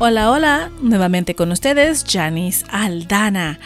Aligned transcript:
Hola, 0.00 0.30
hola, 0.30 0.70
nuevamente 0.80 1.34
con 1.34 1.50
ustedes, 1.50 2.04
Janice 2.08 2.64
Aldana. 2.70 3.58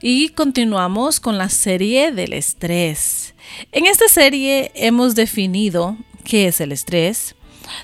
Y 0.00 0.30
continuamos 0.30 1.20
con 1.20 1.36
la 1.36 1.50
serie 1.50 2.10
del 2.10 2.32
estrés. 2.32 3.34
En 3.70 3.84
esta 3.84 4.08
serie 4.08 4.72
hemos 4.76 5.14
definido 5.14 5.98
qué 6.24 6.46
es 6.48 6.62
el 6.62 6.72
estrés. 6.72 7.34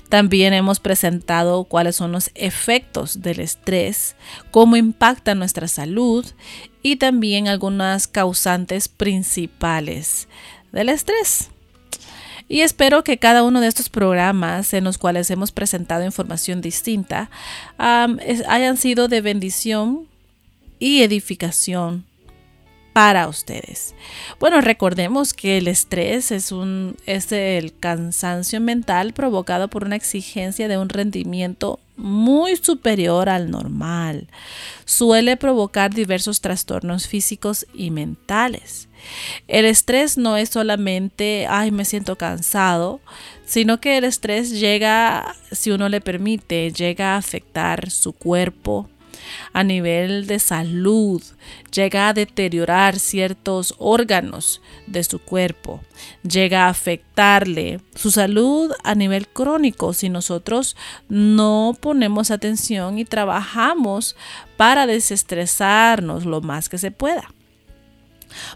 También 0.09 0.55
hemos 0.55 0.81
presentado 0.81 1.65
cuáles 1.65 1.97
son 1.97 2.11
los 2.11 2.31
efectos 2.35 3.21
del 3.21 3.39
estrés, 3.39 4.17
cómo 4.51 4.77
impacta 4.77 5.35
nuestra 5.35 5.69
salud 5.69 6.25
y 6.83 6.97
también 6.97 7.49
algunas 7.49 8.09
causantes 8.09 8.89
principales 8.89 10.27
del 10.73 10.89
estrés. 10.89 11.51
Y 12.51 12.63
espero 12.63 13.05
que 13.05 13.17
cada 13.17 13.45
uno 13.45 13.61
de 13.61 13.69
estos 13.69 13.89
programas 13.89 14.75
en 14.75 14.83
los 14.83 14.99
cuales 14.99 15.31
hemos 15.31 15.53
presentado 15.53 16.05
información 16.05 16.61
distinta 16.61 17.31
hayan 17.79 18.77
sido 18.77 19.07
de 19.07 19.21
bendición 19.21 20.09
y 20.81 21.03
edificación 21.03 22.10
para 22.93 23.29
ustedes. 23.29 23.95
Bueno, 24.39 24.61
recordemos 24.61 25.33
que 25.33 25.59
el 25.59 25.69
estrés 25.69 26.31
es, 26.33 26.53
un, 26.53 26.97
es 27.07 27.31
el 27.33 27.77
cansancio 27.79 28.61
mental 28.61 29.13
provocado 29.13 29.69
por 29.69 29.85
una 29.85 29.97
exigencia 29.97 30.69
de 30.69 30.79
un 30.79 30.89
rendimiento 30.89 31.79
muy 31.97 32.57
superior 32.57 33.29
al 33.29 33.51
normal. 33.51 34.29
Suele 34.85 35.37
provocar 35.37 35.93
diversos 35.93 36.41
trastornos 36.41 37.07
físicos 37.07 37.67
y 37.75 37.91
mentales. 37.91 38.89
El 39.49 39.65
estrés 39.65 40.19
no 40.19 40.37
es 40.37 40.51
solamente, 40.51 41.47
ay, 41.49 41.71
me 41.71 41.85
siento 41.85 42.17
cansado, 42.17 43.01
sino 43.45 43.81
que 43.81 43.99
el 43.99 44.05
estrés 44.05 44.51
llega, 44.51 45.37
si 45.53 45.71
uno 45.71 45.89
le 45.89 46.01
permite, 46.01 46.73
llega 46.73 47.15
a 47.15 47.19
afectar 47.19 47.91
su 47.91 48.13
cuerpo, 48.13 48.89
a 49.53 49.65
nivel 49.65 50.27
de 50.27 50.39
salud, 50.39 51.23
llega 51.73 52.09
a 52.09 52.13
deteriorar 52.13 52.99
ciertos 52.99 53.75
órganos 53.79 54.61
de 54.87 55.05
su 55.05 55.19
cuerpo, 55.19 55.81
llega 56.23 56.67
a 56.67 56.71
afectarle 56.71 57.81
su 57.95 58.11
salud 58.11 58.73
a 58.85 58.95
nivel 58.95 59.29
crónico 59.29 59.93
si 59.93 60.09
nosotros 60.09 60.77
no 61.09 61.77
ponemos 61.81 62.31
atención 62.31 62.99
y 62.99 63.05
trabajamos 63.05 64.17
para 64.57 64.87
desestresarnos 64.87 66.25
lo 66.25 66.41
más 66.41 66.69
que 66.69 66.79
se 66.79 66.91
pueda. 66.91 67.29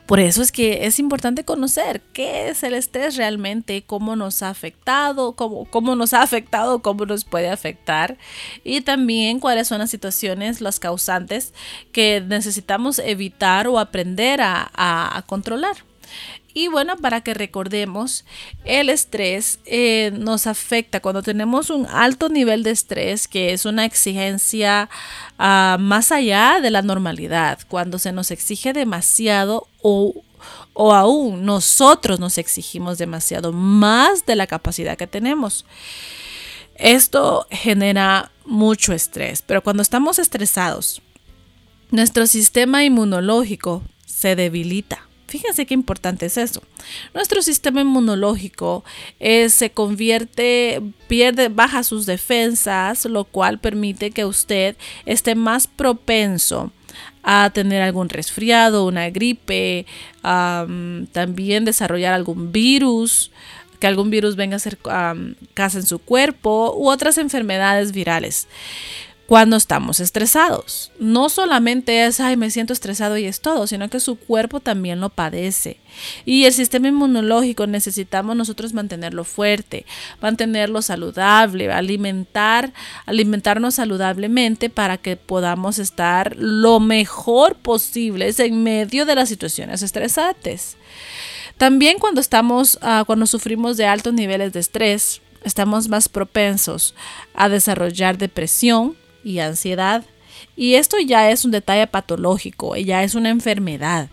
Por 0.06 0.20
eso 0.20 0.42
es 0.42 0.53
que 0.53 0.86
es 0.86 0.98
importante 0.98 1.44
conocer 1.44 2.00
qué 2.12 2.48
es 2.48 2.62
el 2.62 2.75
estrés 2.75 3.17
realmente, 3.17 3.84
cómo 3.86 4.16
nos 4.16 4.42
ha 4.42 4.50
afectado, 4.50 5.33
cómo, 5.33 5.64
cómo 5.66 5.97
nos 5.97 6.12
ha 6.14 6.22
afectado, 6.22 6.81
cómo 6.81 7.06
nos 7.06 7.25
puede 7.25 7.50
afectar 7.50 8.16
y 8.62 8.81
también 8.81 9.41
cuáles 9.41 9.69
son 9.69 9.78
las 9.78 9.91
situaciones, 9.91 10.60
las 10.60 10.81
causantes 10.81 11.53
que 11.93 12.22
necesitamos 12.26 12.99
evitar 12.99 13.66
o 13.69 13.78
aprender 13.78 14.41
a, 14.41 14.71
a 14.75 15.22
controlar. 15.22 15.76
Y 16.56 16.69
bueno, 16.69 16.97
para 16.97 17.20
que 17.20 17.34
recordemos, 17.34 18.25
el 18.65 18.88
estrés 18.88 19.59
eh, 19.66 20.12
nos 20.16 20.47
afecta 20.47 21.00
cuando 21.00 21.20
tenemos 21.20 21.69
un 21.69 21.84
alto 21.87 22.28
nivel 22.28 22.62
de 22.62 22.70
estrés, 22.70 23.26
que 23.26 23.53
es 23.53 23.66
una 23.66 23.84
exigencia 23.84 24.88
ah, 25.37 25.76
más 25.81 26.12
allá 26.12 26.60
de 26.62 26.70
la 26.70 26.82
normalidad, 26.82 27.59
cuando 27.66 27.98
se 27.98 28.12
nos 28.12 28.31
exige 28.31 28.72
demasiado 28.72 29.66
o, 29.82 30.14
o 30.75 30.94
aún 30.94 31.44
nosotros 31.44 32.20
nos 32.20 32.38
exigimos 32.38 32.98
demasiado 32.98 33.53
más 33.53 34.25
de 34.25 34.37
la 34.37 34.47
capacidad 34.47 34.97
que 34.97 35.09
tenemos. 35.09 35.66
Esto 36.76 37.48
genera 37.50 38.31
mucho 38.44 38.93
estrés, 38.93 39.43
pero 39.43 39.60
cuando 39.60 39.82
estamos 39.82 40.20
estresados, 40.20 41.03
nuestro 41.91 42.28
sistema 42.28 42.84
inmunológico 42.84 43.82
se 44.06 44.37
debilita 44.37 45.09
Fíjense 45.34 45.67
qué 45.67 45.75
importante 45.75 46.27
es 46.27 46.37
eso. 46.37 46.62
Nuestro 47.12 47.43
sistema 47.43 47.81
inmunológico 47.81 48.84
eh, 49.19 49.49
se 49.49 49.71
convierte, 49.71 50.81
pierde, 51.09 51.49
baja 51.49 51.83
sus 51.83 52.06
defensas, 52.06 53.05
lo 53.05 53.25
cual 53.25 53.59
permite 53.59 54.12
que 54.12 54.25
usted 54.25 54.77
esté 55.06 55.34
más 55.34 55.67
propenso 55.67 56.71
a 57.25 57.50
tener 57.53 57.83
algún 57.83 58.11
resfriado, 58.11 58.87
una 58.87 59.11
gripe, 59.11 59.87
también 60.23 61.65
desarrollar 61.65 62.15
algún 62.15 62.53
virus, 62.53 63.33
que 63.81 63.89
algún 63.89 64.11
virus 64.11 64.37
venga 64.37 64.55
a 64.55 64.59
hacer 64.59 64.78
casa 65.53 65.78
en 65.81 65.87
su 65.87 65.99
cuerpo 65.99 66.73
u 66.77 66.91
otras 66.91 67.19
enfermedades 67.19 67.91
virales 67.91 68.47
cuando 69.27 69.57
estamos 69.57 70.01
estresados. 70.01 70.93
No 70.99 71.29
solamente 71.29 72.05
es, 72.05 72.21
ay, 72.21 72.37
me 72.37 72.51
siento 72.51 72.73
estresado 72.73 73.17
y 73.17 73.25
es 73.25 73.41
todo, 73.41 73.67
sino 73.67 73.89
que 73.89 74.01
su 74.01 74.17
cuerpo 74.17 74.61
también 74.61 75.01
lo 75.01 75.09
padece. 75.09 75.79
Y 76.25 76.45
el 76.45 76.53
sistema 76.53 76.89
inmunológico 76.89 77.67
necesitamos 77.67 78.37
nosotros 78.37 78.75
mantenerlo 78.75 79.25
fuerte, 79.25 79.87
mantenerlo 80.21 80.83
saludable, 80.83 81.73
alimentar, 81.73 82.73
alimentarnos 83.07 83.77
saludablemente 83.77 84.69
para 84.69 84.99
que 84.99 85.17
podamos 85.17 85.79
estar 85.79 86.37
lo 86.37 86.81
mejor 86.81 87.55
posible 87.56 88.33
en 88.37 88.62
medio 88.62 89.06
de 89.06 89.15
las 89.15 89.29
situaciones 89.29 89.83
estresantes. 89.83 90.77
También 91.56 91.99
cuando 91.99 92.21
estamos, 92.21 92.79
ah, 92.83 93.05
cuando 93.06 93.27
sufrimos 93.27 93.77
de 93.77 93.87
altos 93.87 94.12
niveles 94.12 94.53
de 94.53 94.61
estrés, 94.61 95.23
estamos 95.45 95.89
más 95.89 96.09
propensos 96.09 96.95
a 97.35 97.49
desarrollar 97.49 98.19
depresión, 98.19 98.97
y 99.25 99.39
ansiedad. 99.41 100.05
Y 100.57 100.75
esto 100.75 100.99
ya 100.99 101.31
es 101.31 101.45
un 101.45 101.51
detalle 101.51 101.87
patológico, 101.87 102.77
ya 102.77 103.03
es 103.03 103.15
una 103.15 103.31
enfermedad. 103.31 104.09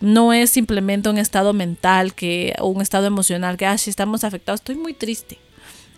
No 0.00 0.32
es 0.32 0.50
simplemente 0.50 1.08
un 1.08 1.18
estado 1.18 1.52
mental 1.52 2.14
que, 2.14 2.54
o 2.58 2.68
un 2.68 2.82
estado 2.82 3.06
emocional 3.06 3.56
que, 3.56 3.66
ah, 3.66 3.78
si 3.78 3.90
estamos 3.90 4.24
afectados, 4.24 4.60
estoy 4.60 4.76
muy 4.76 4.94
triste. 4.94 5.38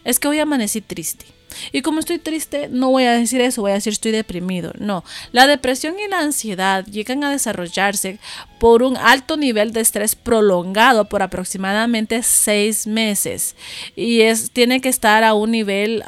Es 0.05 0.19
que 0.19 0.29
hoy 0.29 0.39
amanecí 0.39 0.81
triste. 0.81 1.27
Y 1.73 1.83
como 1.83 2.01
estoy 2.01 2.19
triste, 2.19 2.69
no 2.71 2.91
voy 2.91 3.05
a 3.05 3.13
decir 3.13 3.41
eso, 3.41 3.63
voy 3.63 3.73
a 3.73 3.75
decir 3.75 3.93
estoy 3.93 4.13
deprimido. 4.13 4.73
No, 4.79 5.05
la 5.33 5.47
depresión 5.47 5.99
y 5.99 6.09
la 6.09 6.21
ansiedad 6.21 6.85
llegan 6.87 7.25
a 7.25 7.31
desarrollarse 7.31 8.19
por 8.59 8.83
un 8.83 8.97
alto 8.97 9.37
nivel 9.37 9.73
de 9.73 9.81
estrés 9.81 10.15
prolongado 10.15 11.07
por 11.07 11.23
aproximadamente 11.23 12.23
seis 12.23 12.87
meses. 12.87 13.57
Y 13.97 14.21
es, 14.21 14.51
tiene 14.51 14.81
que 14.81 14.89
estar 14.89 15.25
a 15.25 15.35
un 15.35 15.51
nivel 15.51 16.03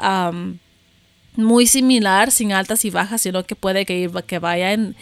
muy 1.35 1.67
similar, 1.67 2.31
sin 2.31 2.53
altas 2.53 2.85
y 2.85 2.89
bajas, 2.89 3.21
sino 3.21 3.43
que 3.43 3.55
puede 3.55 3.85
que, 3.85 4.09
que 4.27 4.39
vaya 4.39 4.73
en, 4.73 4.95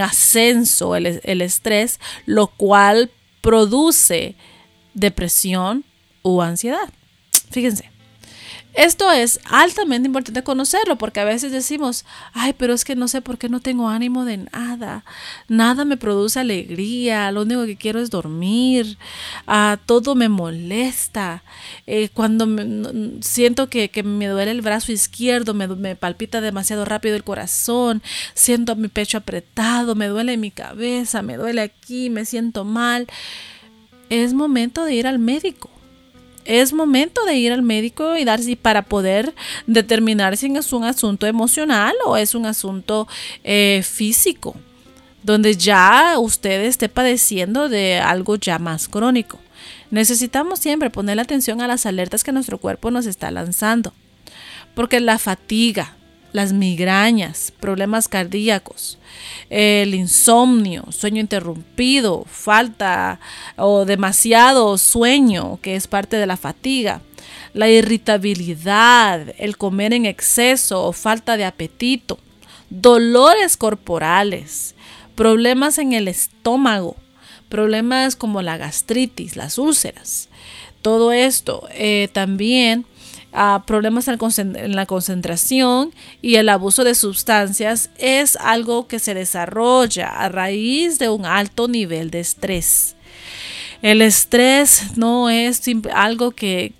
ascenso 0.00 0.96
el, 0.96 1.20
el 1.24 1.42
estrés, 1.42 2.00
lo 2.26 2.48
cual 2.48 3.10
produce 3.40 4.34
depresión 4.94 5.84
o 6.22 6.42
ansiedad. 6.42 6.88
Fíjense. 7.50 7.93
Esto 8.74 9.12
es 9.12 9.38
altamente 9.44 10.08
importante 10.08 10.42
conocerlo 10.42 10.96
porque 10.96 11.20
a 11.20 11.24
veces 11.24 11.52
decimos, 11.52 12.04
ay, 12.32 12.54
pero 12.54 12.74
es 12.74 12.84
que 12.84 12.96
no 12.96 13.06
sé 13.06 13.20
por 13.20 13.38
qué 13.38 13.48
no 13.48 13.60
tengo 13.60 13.88
ánimo 13.88 14.24
de 14.24 14.38
nada, 14.38 15.04
nada 15.46 15.84
me 15.84 15.96
produce 15.96 16.40
alegría, 16.40 17.30
lo 17.30 17.42
único 17.42 17.66
que 17.66 17.76
quiero 17.76 18.00
es 18.00 18.10
dormir, 18.10 18.98
ah, 19.46 19.78
todo 19.86 20.16
me 20.16 20.28
molesta, 20.28 21.44
eh, 21.86 22.08
cuando 22.12 22.48
siento 23.20 23.68
que, 23.68 23.90
me 24.04 24.26
duele 24.26 24.50
el 24.50 24.60
brazo 24.60 24.90
izquierdo, 24.90 25.54
me, 25.54 25.68
me 25.68 25.94
palpita 25.94 26.40
demasiado 26.40 26.84
rápido 26.84 27.14
el 27.14 27.22
corazón, 27.22 28.02
siento 28.34 28.74
mi 28.74 28.88
pecho 28.88 29.18
apretado, 29.18 29.94
me 29.94 30.08
duele 30.08 30.36
mi 30.36 30.50
cabeza, 30.50 31.22
me 31.22 31.36
duele 31.36 31.60
aquí, 31.60 32.10
me 32.10 32.24
siento 32.24 32.64
mal, 32.64 33.06
es 34.10 34.34
momento 34.34 34.84
de 34.84 34.94
ir 34.94 35.06
al 35.06 35.20
médico 35.20 35.70
es 36.44 36.72
momento 36.72 37.24
de 37.24 37.36
ir 37.36 37.52
al 37.52 37.62
médico 37.62 38.16
y 38.16 38.24
dar 38.24 38.40
para 38.60 38.82
poder 38.82 39.34
determinar 39.66 40.36
si 40.36 40.54
es 40.54 40.72
un 40.72 40.84
asunto 40.84 41.26
emocional 41.26 41.94
o 42.04 42.16
es 42.16 42.34
un 42.34 42.46
asunto 42.46 43.08
eh, 43.42 43.82
físico. 43.84 44.54
donde 45.22 45.56
ya 45.56 46.18
usted 46.18 46.66
esté 46.66 46.90
padeciendo 46.90 47.70
de 47.70 47.98
algo 47.98 48.36
ya 48.36 48.58
más 48.58 48.88
crónico. 48.88 49.38
Necesitamos 49.90 50.58
siempre 50.58 50.90
poner 50.90 51.18
atención 51.18 51.62
a 51.62 51.66
las 51.66 51.86
alertas 51.86 52.22
que 52.22 52.32
nuestro 52.32 52.58
cuerpo 52.58 52.90
nos 52.90 53.06
está 53.06 53.30
lanzando, 53.30 53.94
porque 54.74 55.00
la 55.00 55.18
fatiga, 55.18 55.96
las 56.34 56.52
migrañas, 56.52 57.52
problemas 57.60 58.08
cardíacos, 58.08 58.98
el 59.50 59.94
insomnio, 59.94 60.84
sueño 60.90 61.20
interrumpido, 61.20 62.24
falta 62.28 63.20
o 63.56 63.84
demasiado 63.84 64.76
sueño, 64.76 65.60
que 65.62 65.76
es 65.76 65.86
parte 65.86 66.16
de 66.16 66.26
la 66.26 66.36
fatiga, 66.36 67.02
la 67.52 67.68
irritabilidad, 67.68 69.32
el 69.38 69.56
comer 69.56 69.94
en 69.94 70.06
exceso 70.06 70.82
o 70.82 70.92
falta 70.92 71.36
de 71.36 71.44
apetito, 71.44 72.18
dolores 72.68 73.56
corporales, 73.56 74.74
problemas 75.14 75.78
en 75.78 75.92
el 75.92 76.08
estómago, 76.08 76.96
problemas 77.48 78.16
como 78.16 78.42
la 78.42 78.56
gastritis, 78.56 79.36
las 79.36 79.56
úlceras. 79.56 80.28
Todo 80.82 81.12
esto 81.12 81.68
eh, 81.70 82.08
también 82.12 82.86
problemas 83.66 84.08
en 84.08 84.76
la 84.76 84.86
concentración 84.86 85.92
y 86.22 86.36
el 86.36 86.48
abuso 86.48 86.84
de 86.84 86.94
sustancias 86.94 87.90
es 87.98 88.36
algo 88.36 88.86
que 88.86 88.98
se 88.98 89.14
desarrolla 89.14 90.08
a 90.08 90.28
raíz 90.28 90.98
de 90.98 91.08
un 91.08 91.26
alto 91.26 91.68
nivel 91.68 92.10
de 92.10 92.20
estrés. 92.20 92.94
El 93.82 94.00
estrés 94.00 94.96
no 94.96 95.28
es 95.28 95.60
algo 95.92 96.30
que, 96.30 96.72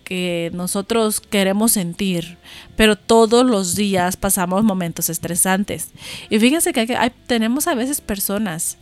nosotros 0.54 1.20
queremos 1.20 1.72
sentir, 1.72 2.38
pero 2.76 2.96
todos 2.96 3.44
los 3.44 3.74
días 3.74 4.16
pasamos 4.16 4.64
momentos 4.64 5.10
estresantes. 5.10 5.90
Y 6.30 6.38
fíjense 6.38 6.72
que 6.72 7.12
tenemos 7.26 7.66
a 7.66 7.74
veces 7.74 8.00
personas 8.00 8.78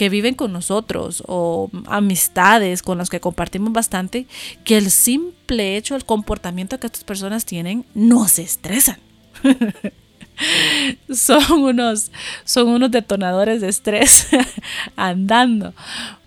que 0.00 0.08
viven 0.08 0.34
con 0.34 0.50
nosotros 0.50 1.22
o 1.26 1.68
amistades 1.84 2.82
con 2.82 2.96
las 2.96 3.10
que 3.10 3.20
compartimos 3.20 3.74
bastante, 3.74 4.26
que 4.64 4.78
el 4.78 4.90
simple 4.90 5.76
hecho, 5.76 5.94
el 5.94 6.06
comportamiento 6.06 6.80
que 6.80 6.86
estas 6.86 7.04
personas 7.04 7.44
tienen, 7.44 7.84
nos 7.92 8.38
estresan. 8.38 8.98
son 11.14 11.52
unos, 11.52 12.12
son 12.44 12.68
unos 12.68 12.90
detonadores 12.90 13.60
de 13.60 13.68
estrés 13.68 14.28
andando. 14.96 15.74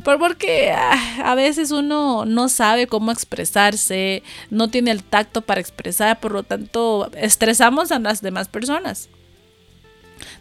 Porque 0.04 0.72
ah, 0.72 1.32
a 1.32 1.34
veces 1.34 1.72
uno 1.72 2.26
no 2.26 2.50
sabe 2.50 2.86
cómo 2.86 3.12
expresarse, 3.12 4.22
no 4.52 4.68
tiene 4.68 4.92
el 4.92 5.04
tacto 5.04 5.42
para 5.42 5.62
expresar, 5.62 6.20
por 6.20 6.32
lo 6.32 6.44
tanto 6.44 7.10
estresamos 7.18 7.92
a 7.92 7.98
las 7.98 8.22
demás 8.22 8.50
personas 8.50 9.10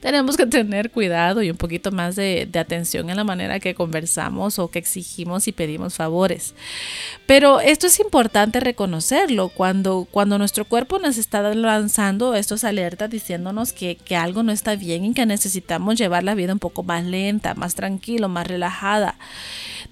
tenemos 0.00 0.37
que 0.37 0.46
tener 0.46 0.90
cuidado 0.90 1.43
y 1.43 1.50
un 1.50 1.56
poquito 1.56 1.93
más 1.93 2.17
de, 2.17 2.49
atención 2.58 3.11
en 3.11 3.17
la 3.17 3.25
manera 3.25 3.61
que 3.61 3.75
conversamos 3.75 4.58
o 4.58 4.69
que 4.69 4.79
exigimos 4.79 5.49
y 5.49 5.52
pedimos 5.52 5.94
favores. 5.94 6.55
Pero 7.26 7.61
esto 7.61 7.87
es 7.87 7.99
importante 8.00 8.61
reconocerlo 8.61 9.49
cuando, 9.49 10.06
cuando 10.11 10.38
nuestro 10.38 10.64
cuerpo 10.64 10.99
nos 10.99 11.19
está 11.19 11.43
lanzando 11.55 12.34
estos 12.34 12.64
alertas 12.64 13.11
diciéndonos 13.11 13.73
que, 13.73 13.96
que 13.96 14.17
algo 14.17 14.43
no 14.43 14.52
está 14.52 14.76
bien 14.76 15.05
y 15.05 15.14
que 15.14 15.26
necesitamos 15.26 15.96
llevar 15.96 16.23
la 16.23 16.34
vida 16.34 16.52
un 16.52 16.58
poco 16.58 16.82
más 16.82 17.05
lenta, 17.05 17.55
más 17.55 17.75
tranquilo, 17.75 18.29
más 18.29 18.46
relajada. 18.46 19.17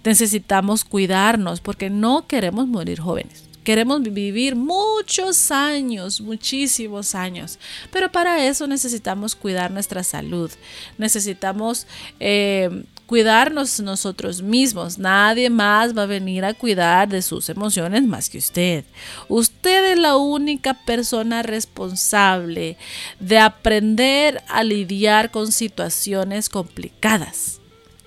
Necesitamos 0.05 0.85
cuidarnos 0.85 1.61
porque 1.61 1.91
no 1.91 2.27
queremos 2.27 2.67
morir 2.67 3.01
jóvenes. 3.01 3.50
Queremos 3.65 4.03
vivir 4.03 4.57
muchos 4.57 5.51
años, 5.51 6.21
muchísimos 6.21 7.15
años, 7.15 7.59
pero 7.93 8.11
para 8.11 8.47
eso 8.47 8.67
necesitamos 8.67 9.35
cuidar 9.35 9.71
nuestra 9.71 10.03
salud, 10.03 10.51
necesitamos 10.99 11.87
eh, 12.19 12.85
cuidarnos 13.11 13.81
nosotros 13.81 14.41
mismos. 14.41 14.97
Nadie 14.97 15.51
más 15.51 15.99
va 15.99 16.05
a 16.05 16.07
venir 16.07 16.45
a 16.45 16.55
cuidar 16.55 17.09
de 17.09 17.23
sus 17.23 17.49
emociones 17.49 18.05
más 18.05 18.31
que 18.31 18.39
usted. 18.39 18.85
Usted 19.29 19.93
es 19.93 19.99
la 19.99 20.17
única 20.17 20.75
persona 20.75 21.43
responsable 21.43 22.77
de 23.19 23.39
aprender 23.39 24.43
a 24.49 24.63
lidiar 24.63 25.33
con 25.33 25.51
situaciones 25.51 26.49
complicadas. 26.49 27.60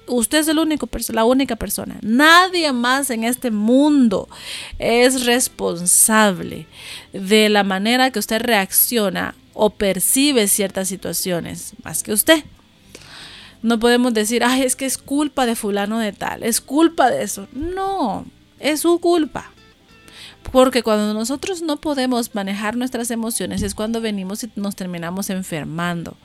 Usted 0.08 0.40
es 0.40 0.48
el 0.48 0.60
único, 0.60 0.90
la 1.10 1.26
única 1.26 1.56
persona. 1.56 1.98
Nadie 2.02 2.72
más 2.74 3.10
en 3.10 3.24
este 3.24 3.52
mundo 3.52 4.28
es 4.80 5.26
responsable 5.26 6.68
de 7.14 7.50
la 7.50 7.64
manera 7.64 8.12
que 8.12 8.20
usted 8.20 8.42
reacciona 8.42 9.36
o 9.54 9.70
percibe 9.70 10.48
ciertas 10.48 10.88
situaciones, 10.88 11.74
más 11.84 12.04
que 12.04 12.12
usted. 12.12 12.44
No 13.62 13.80
podemos 13.80 14.14
decir, 14.14 14.44
ay, 14.44 14.64
es 14.64 14.76
que 14.76 14.86
es 14.86 14.98
culpa 14.98 15.46
de 15.46 15.56
fulano 15.56 16.00
de 16.00 16.12
tal, 16.12 16.44
es 16.44 16.60
culpa 16.60 17.10
de 17.10 17.24
eso. 17.24 17.48
No, 17.54 18.26
es 18.60 18.82
su 18.82 19.00
culpa. 19.00 19.52
Porque 20.52 20.84
cuando 20.84 21.14
nosotros 21.14 21.62
no 21.62 21.78
podemos 21.78 22.36
manejar 22.36 22.76
nuestras 22.76 23.10
emociones 23.12 23.62
es 23.64 23.74
cuando 23.74 24.02
venimos 24.02 24.44
y 24.44 24.52
nos 24.56 24.76
terminamos 24.76 25.30
enfermando. 25.30 26.16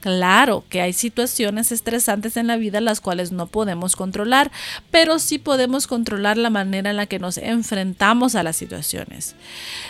Claro 0.00 0.64
que 0.68 0.80
hay 0.80 0.92
situaciones 0.92 1.70
estresantes 1.70 2.36
en 2.36 2.46
la 2.46 2.56
vida 2.56 2.80
las 2.80 3.00
cuales 3.00 3.32
no 3.32 3.46
podemos 3.46 3.94
controlar, 3.94 4.50
pero 4.90 5.18
sí 5.18 5.38
podemos 5.38 5.86
controlar 5.86 6.36
la 6.36 6.50
manera 6.50 6.90
en 6.90 6.96
la 6.96 7.06
que 7.06 7.18
nos 7.18 7.38
enfrentamos 7.38 8.34
a 8.34 8.42
las 8.42 8.56
situaciones. 8.56 9.36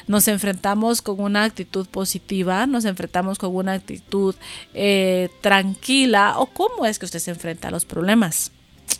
Nos 0.06 0.28
enfrentamos 0.28 1.00
con 1.00 1.20
una 1.20 1.44
actitud 1.44 1.86
positiva, 1.86 2.66
nos 2.66 2.84
enfrentamos 2.84 3.38
con 3.38 3.54
una 3.54 3.72
actitud 3.72 4.34
eh, 4.74 5.30
tranquila 5.40 6.34
o 6.38 6.46
cómo 6.46 6.86
es 6.86 6.98
que 6.98 7.06
usted 7.06 7.20
se 7.20 7.30
enfrenta 7.30 7.68
a 7.68 7.70
los 7.70 7.84
problemas. 7.84 8.52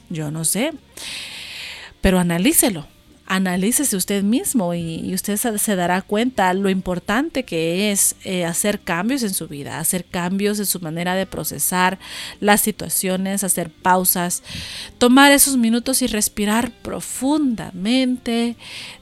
Yo 0.09 0.31
no 0.31 0.45
sé, 0.45 0.73
pero 2.01 2.19
analícelo 2.19 2.87
analícese 3.27 3.97
usted 3.97 4.23
mismo 4.23 4.73
y, 4.75 5.13
usted 5.13 5.37
se, 5.37 5.77
dará 5.77 6.01
cuenta 6.03 6.53
lo 6.55 6.71
importante 6.71 7.45
que 7.45 7.91
es 7.91 8.15
eh, 8.25 8.45
hacer 8.45 8.81
cambios 8.81 9.23
en 9.23 9.35
su 9.35 9.49
vida, 9.49 9.79
hacer 9.79 10.05
cambios 10.05 10.59
en 10.59 10.67
su 10.67 10.81
manera 10.81 11.15
de 11.15 11.27
procesar 11.27 11.99
las 12.41 12.61
situaciones, 12.61 13.45
hacer 13.45 13.71
pausas, 13.71 14.43
tomar 14.99 15.33
esos 15.33 15.57
minutos 15.57 16.03
y 16.03 16.07
respirar 16.07 16.71
profundamente, 16.71 18.57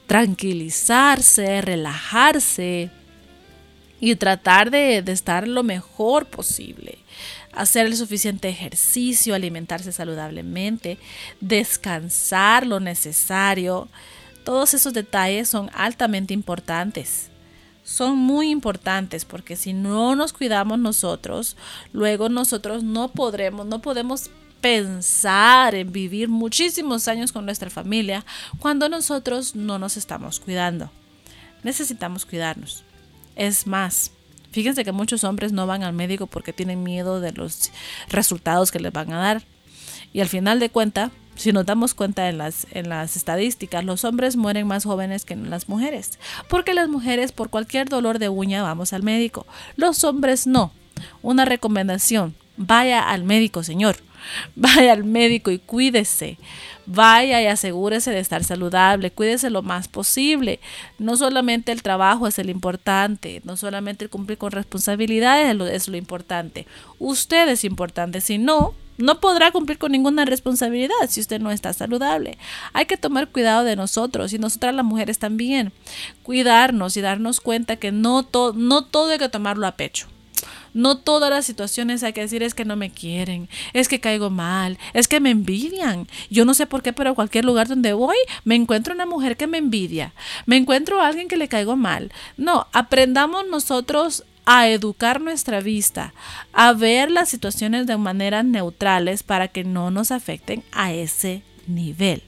tranquilizarse, 0.07 1.61
relajarse 1.61 2.89
y 3.99 4.15
tratar 4.15 4.71
de, 4.71 5.01
de 5.03 5.11
estar 5.11 5.47
lo 5.47 5.63
mejor 5.63 6.25
posible 6.25 6.99
hacer 7.55 7.85
el 7.85 7.95
suficiente 7.95 8.49
ejercicio, 8.49 9.33
alimentarse 9.33 9.91
saludablemente, 9.91 10.97
descansar 11.41 12.67
lo 12.67 12.79
necesario, 12.79 13.87
todos 14.43 14.73
esos 14.73 14.93
detalles 14.93 15.49
son 15.49 15.71
altamente 15.73 16.33
importantes. 16.33 17.29
Son 17.83 18.17
muy 18.17 18.49
importantes 18.49 19.25
porque 19.25 19.55
si 19.55 19.73
no 19.73 20.15
nos 20.15 20.33
cuidamos 20.33 20.79
nosotros, 20.79 21.55
luego 21.93 22.29
nosotros 22.29 22.83
no 22.83 23.09
podremos, 23.09 23.65
no 23.65 23.81
podemos 23.81 24.29
pensar 24.61 25.75
en 25.75 25.91
vivir 25.91 26.29
muchísimos 26.29 27.07
años 27.07 27.31
con 27.31 27.45
nuestra 27.45 27.69
familia 27.69 28.25
cuando 28.59 28.89
nosotros 28.89 29.55
no 29.55 29.77
nos 29.77 29.97
estamos 29.97 30.39
cuidando. 30.39 30.89
Necesitamos 31.63 32.25
cuidarnos. 32.25 32.83
Es 33.35 33.67
más, 33.67 34.11
fíjense 34.55 34.85
que 34.85 34.93
muchos 34.93 35.25
hombres 35.25 35.51
no 35.51 35.67
van 35.67 35.83
al 35.83 35.91
médico 35.91 36.27
porque 36.27 36.53
tienen 36.53 36.81
miedo 36.81 37.19
de 37.19 37.33
los 37.33 37.71
resultados 38.07 38.71
que 38.71 38.79
les 38.79 38.93
van 38.93 39.11
a 39.11 39.19
dar. 39.19 39.43
Y 40.13 40.21
al 40.21 40.29
final 40.29 40.61
de 40.61 40.69
cuenta, 40.69 41.11
si 41.35 41.51
nos 41.51 41.65
damos 41.65 41.93
cuenta 41.93 42.29
en 42.29 42.37
las, 42.37 42.65
en 42.71 42.87
las 42.87 43.17
estadísticas, 43.17 43.83
los 43.83 44.05
hombres 44.05 44.37
mueren 44.37 44.65
más 44.65 44.85
jóvenes 44.85 45.25
que 45.25 45.35
las 45.35 45.67
mujeres, 45.67 46.19
porque 46.47 46.73
las 46.73 46.87
mujeres 46.87 47.33
por 47.33 47.49
cualquier 47.49 47.89
dolor 47.89 48.17
de 48.17 48.29
uña 48.29 48.63
vamos 48.63 48.93
al 48.93 49.03
médico, 49.03 49.45
los 49.75 50.05
hombres 50.05 50.47
no. 50.47 50.71
Una 51.21 51.43
recomendación, 51.43 52.33
vaya 52.55 53.09
al 53.09 53.25
médico, 53.25 53.61
señor. 53.61 53.97
Vaya 54.55 54.93
al 54.93 55.03
médico 55.03 55.51
y 55.51 55.59
cuídese. 55.59 56.37
Vaya 56.85 57.41
y 57.41 57.47
asegúrese 57.47 58.11
de 58.11 58.19
estar 58.19 58.43
saludable. 58.43 59.11
Cuídese 59.11 59.49
lo 59.49 59.63
más 59.63 59.87
posible. 59.87 60.59
No 60.99 61.17
solamente 61.17 61.71
el 61.71 61.81
trabajo 61.81 62.27
es 62.27 62.37
el 62.37 62.49
importante. 62.49 63.41
No 63.43 63.57
solamente 63.57 64.05
el 64.05 64.11
cumplir 64.11 64.37
con 64.37 64.51
responsabilidades 64.51 65.49
es 65.71 65.87
lo, 65.87 65.97
importante. 65.97 66.67
Usted 66.99 67.49
es 67.49 67.63
importante. 67.63 68.21
Si 68.21 68.37
no, 68.37 68.73
no 68.97 69.19
podrá 69.19 69.51
cumplir 69.51 69.77
con 69.77 69.91
ninguna 69.91 70.25
responsabilidad 70.25 70.93
si 71.09 71.21
usted 71.21 71.41
no 71.41 71.51
está 71.51 71.73
saludable. 71.73 72.37
Hay 72.73 72.85
que 72.85 72.97
tomar 72.97 73.29
cuidado 73.29 73.63
de 73.63 73.75
nosotros 73.75 74.31
y 74.33 74.39
nosotras 74.39 74.75
las 74.75 74.85
mujeres 74.85 75.17
también. 75.17 75.73
Cuidarnos 76.23 76.95
y 76.97 77.01
darnos 77.01 77.41
cuenta 77.41 77.77
que 77.77 77.91
no, 77.91 78.27
no 78.55 78.85
todo 78.85 79.09
hay 79.09 79.17
que 79.17 79.29
tomarlo 79.29 79.65
a 79.65 79.71
pecho. 79.71 80.07
No 80.75 80.97
todas 80.97 81.29
las 81.29 81.45
situaciones 81.45 82.03
hay 82.03 82.11
que 82.11 82.19
decir 82.19 82.43
es 82.43 82.53
que 82.53 82.65
no 82.65 82.75
me 82.75 82.89
quieren, 82.89 83.47
es 83.71 83.87
que 83.87 84.01
caigo 84.01 84.29
mal, 84.29 84.77
es 84.93 85.07
que 85.07 85.21
me 85.21 85.29
envidian. 85.29 86.09
Yo 86.29 86.43
no 86.43 86.53
sé 86.53 86.65
por 86.65 86.83
qué, 86.83 86.91
pero 86.91 87.11
a 87.11 87.15
cualquier 87.15 87.45
lugar 87.45 87.69
donde 87.69 87.93
voy 87.93 88.17
me 88.43 88.55
encuentro 88.55 88.93
una 88.93 89.05
mujer 89.05 89.37
que 89.37 89.47
me 89.47 89.57
envidia, 89.57 90.13
me 90.45 90.57
encuentro 90.57 90.99
a 90.99 91.07
alguien 91.07 91.29
que 91.29 91.37
le 91.37 91.47
caigo 91.47 91.77
mal. 91.77 92.11
No, 92.35 92.67
aprendamos 92.73 93.47
nosotros 93.47 94.25
a 94.45 94.67
educar 94.67 95.21
nuestra 95.21 95.61
vista, 95.61 96.13
a 96.51 96.73
ver 96.73 97.09
las 97.09 97.29
situaciones 97.29 97.87
de 97.87 97.95
manera 97.95 98.43
neutrales 98.43 99.23
para 99.23 99.47
que 99.47 99.63
no 99.63 99.91
nos 99.91 100.11
afecten 100.11 100.61
a 100.73 100.91
ese 100.91 101.41
nivel. 101.67 102.21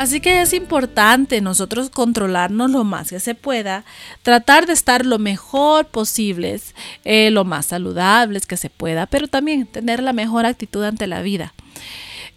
Así 0.00 0.22
que 0.22 0.40
es 0.40 0.54
importante 0.54 1.42
nosotros 1.42 1.90
controlarnos 1.90 2.70
lo 2.70 2.84
más 2.84 3.10
que 3.10 3.20
se 3.20 3.34
pueda, 3.34 3.84
tratar 4.22 4.66
de 4.66 4.72
estar 4.72 5.04
lo 5.04 5.18
mejor 5.18 5.88
posible, 5.88 6.58
eh, 7.04 7.30
lo 7.30 7.44
más 7.44 7.66
saludables 7.66 8.46
que 8.46 8.56
se 8.56 8.70
pueda, 8.70 9.04
pero 9.04 9.28
también 9.28 9.66
tener 9.66 10.02
la 10.02 10.14
mejor 10.14 10.46
actitud 10.46 10.82
ante 10.84 11.06
la 11.06 11.20
vida. 11.20 11.52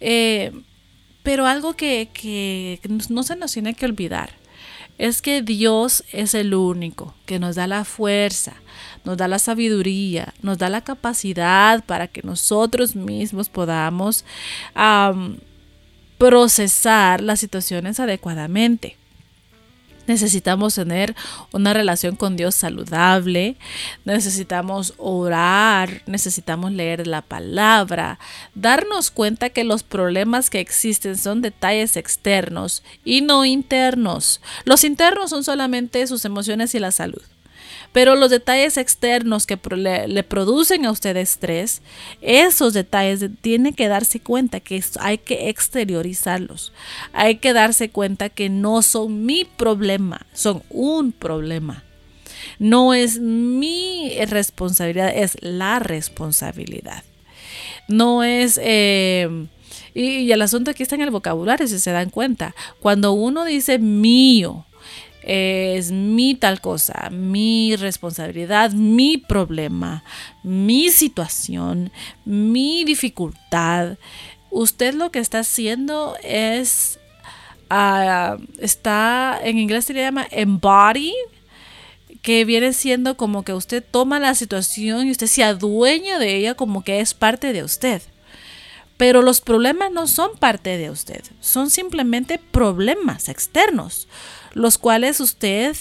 Eh, 0.00 0.52
pero 1.22 1.46
algo 1.46 1.72
que 1.72 2.80
no 3.08 3.22
se 3.22 3.34
nos 3.34 3.52
tiene 3.52 3.72
que 3.72 3.86
olvidar 3.86 4.32
es 4.98 5.22
que 5.22 5.40
Dios 5.40 6.04
es 6.12 6.34
el 6.34 6.52
único 6.52 7.14
que 7.24 7.38
nos 7.38 7.56
da 7.56 7.66
la 7.66 7.86
fuerza, 7.86 8.52
nos 9.06 9.16
da 9.16 9.26
la 9.26 9.38
sabiduría, 9.38 10.34
nos 10.42 10.58
da 10.58 10.68
la 10.68 10.82
capacidad 10.82 11.82
para 11.82 12.08
que 12.08 12.20
nosotros 12.24 12.94
mismos 12.94 13.48
podamos 13.48 14.26
procesar 16.18 17.20
las 17.20 17.40
situaciones 17.40 18.00
adecuadamente. 18.00 18.96
Necesitamos 20.06 20.74
tener 20.74 21.14
una 21.52 21.72
relación 21.72 22.14
con 22.16 22.36
Dios 22.36 22.54
saludable, 22.54 23.56
necesitamos 24.04 24.92
orar, 24.98 26.02
necesitamos 26.06 26.72
leer 26.72 27.06
la 27.06 27.22
palabra, 27.22 28.18
darnos 28.54 29.10
cuenta 29.10 29.48
que 29.48 29.64
los 29.64 29.82
problemas 29.82 30.50
que 30.50 30.60
existen 30.60 31.16
son 31.16 31.40
detalles 31.40 31.96
externos 31.96 32.82
y 33.02 33.22
no 33.22 33.46
internos. 33.46 34.42
Los 34.64 34.84
internos 34.84 35.30
son 35.30 35.42
solamente 35.42 36.06
sus 36.06 36.26
emociones 36.26 36.74
y 36.74 36.80
la 36.80 36.90
salud. 36.90 37.22
Pero 37.94 38.16
los 38.16 38.28
detalles 38.30 38.76
externos 38.76 39.46
que 39.46 39.56
le, 39.76 40.22
producen 40.24 40.84
a 40.84 40.90
usted 40.90 41.16
estrés, 41.16 41.80
esos 42.20 42.72
detalles 42.72 43.30
tiene 43.40 43.72
que 43.72 43.86
darse 43.86 44.18
cuenta 44.18 44.58
que 44.58 44.82
hay 44.98 45.18
que 45.18 45.48
exteriorizarlos. 45.48 46.72
Hay 47.12 47.36
que 47.36 47.52
darse 47.52 47.90
cuenta 47.90 48.30
que 48.30 48.48
no 48.48 48.82
son 48.82 49.24
mi 49.24 49.44
problema, 49.44 50.26
son 50.32 50.64
un 50.70 51.12
problema. 51.12 51.84
No 52.58 52.94
es 52.94 53.20
mi 53.20 54.12
responsabilidad, 54.26 55.16
es 55.16 55.36
la 55.40 55.78
responsabilidad. 55.78 57.04
No 57.86 58.24
es... 58.24 58.58
Eh, 58.60 59.46
y, 59.94 60.32
el 60.32 60.42
asunto 60.42 60.72
aquí 60.72 60.82
está 60.82 60.96
en 60.96 61.02
el 61.02 61.12
vocabulario, 61.12 61.68
si 61.68 61.78
se 61.78 61.92
dan 61.92 62.10
cuenta. 62.10 62.56
Cuando 62.80 63.12
uno 63.12 63.44
dice 63.44 63.78
mío, 63.78 64.66
es 65.26 65.90
mi 65.90 66.34
tal 66.34 66.60
cosa, 66.60 67.08
mi 67.10 67.76
responsabilidad, 67.76 68.72
mi 68.72 69.16
problema, 69.16 70.04
mi 70.42 70.90
situación, 70.90 71.90
mi 72.26 72.84
dificultad. 72.84 73.96
Usted 74.50 74.94
lo 74.94 75.10
que 75.10 75.20
está 75.20 75.38
haciendo 75.38 76.16
es, 76.22 76.98
ah, 77.70 78.36
está, 78.58 79.40
en 79.42 79.58
inglés 79.58 79.86
se 79.86 79.94
le 79.94 80.02
llama 80.02 80.26
embody, 80.30 81.14
que 82.20 82.44
viene 82.44 82.74
siendo 82.74 83.16
como 83.16 83.44
que 83.44 83.54
usted 83.54 83.82
toma 83.82 84.20
la 84.20 84.34
situación 84.34 85.06
y 85.06 85.10
usted 85.10 85.26
se 85.26 85.42
adueña 85.42 86.18
de 86.18 86.36
ella 86.36 86.54
como 86.54 86.84
que 86.84 87.00
es 87.00 87.14
parte 87.14 87.52
de 87.52 87.64
usted. 87.64 88.02
Pero 88.98 89.22
los 89.22 89.40
problemas 89.40 89.90
no 89.90 90.06
son 90.06 90.36
parte 90.38 90.76
de 90.76 90.90
usted, 90.90 91.22
son 91.40 91.70
simplemente 91.70 92.38
problemas 92.38 93.28
externos 93.28 94.06
los 94.54 94.78
cuales 94.78 95.20
usted 95.20 95.76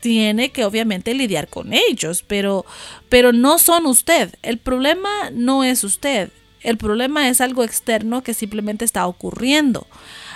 tiene 0.00 0.50
que 0.50 0.64
obviamente 0.64 1.14
lidiar 1.14 1.48
con 1.48 1.72
ellos, 1.72 2.24
pero, 2.26 2.64
pero 3.08 3.32
no 3.32 3.58
son 3.58 3.86
usted. 3.86 4.34
El 4.42 4.58
problema 4.58 5.30
no 5.32 5.64
es 5.64 5.84
usted. 5.84 6.30
El 6.60 6.78
problema 6.78 7.28
es 7.28 7.40
algo 7.40 7.64
externo 7.64 8.22
que 8.22 8.34
simplemente 8.34 8.84
está 8.84 9.06
ocurriendo 9.06 9.86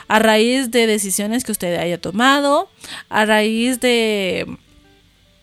a 0.09 0.19
raíz 0.19 0.71
de 0.71 0.87
decisiones 0.87 1.45
que 1.45 1.53
usted 1.53 1.79
haya 1.79 2.01
tomado, 2.01 2.71
a 3.09 3.25
raíz 3.27 3.81
de 3.81 4.47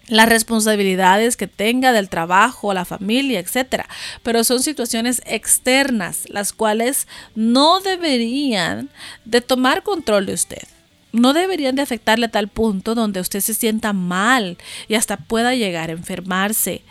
las 0.07 0.29
responsabilidades 0.29 1.37
que 1.37 1.47
tenga 1.47 1.91
del 1.91 2.09
trabajo, 2.09 2.73
la 2.73 2.85
familia, 2.85 3.39
etc. 3.39 3.85
Pero 4.21 4.43
son 4.43 4.61
situaciones 4.61 5.21
externas, 5.25 6.23
las 6.29 6.53
cuales 6.53 7.07
no 7.33 7.79
deberían 7.79 8.89
de 9.23 9.41
tomar 9.41 9.83
control 9.83 10.25
de 10.27 10.33
usted 10.33 10.74
no 11.15 11.33
deberían 11.33 11.75
de 11.75 11.81
afectarle 11.81 12.27
a 12.27 12.31
tal 12.31 12.47
punto 12.47 12.93
donde 12.93 13.19
usted 13.19 13.39
se 13.39 13.53
sienta 13.53 13.93
mal 13.93 14.57
y 14.87 14.95
hasta 14.95 15.17
pueda 15.17 15.55
llegar 15.55 15.89
a 15.89 15.93
enfermarse. 15.93 16.83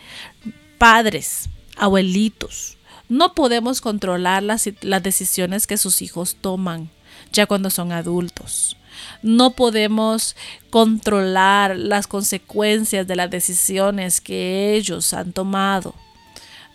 Padres, 0.77 1.49
abuelitos, 1.77 2.77
no 3.07 3.33
podemos 3.33 3.81
controlar 3.81 4.43
las, 4.43 4.69
las 4.81 5.03
decisiones 5.03 5.67
que 5.67 5.77
sus 5.77 6.01
hijos 6.01 6.37
toman 6.41 6.89
ya 7.31 7.45
cuando 7.45 7.69
son 7.69 7.91
adultos. 7.91 8.77
No 9.21 9.51
podemos 9.51 10.35
controlar 10.69 11.77
las 11.77 12.07
consecuencias 12.07 13.05
de 13.05 13.15
las 13.15 13.29
decisiones 13.29 14.21
que 14.21 14.75
ellos 14.75 15.13
han 15.13 15.33
tomado. 15.33 15.93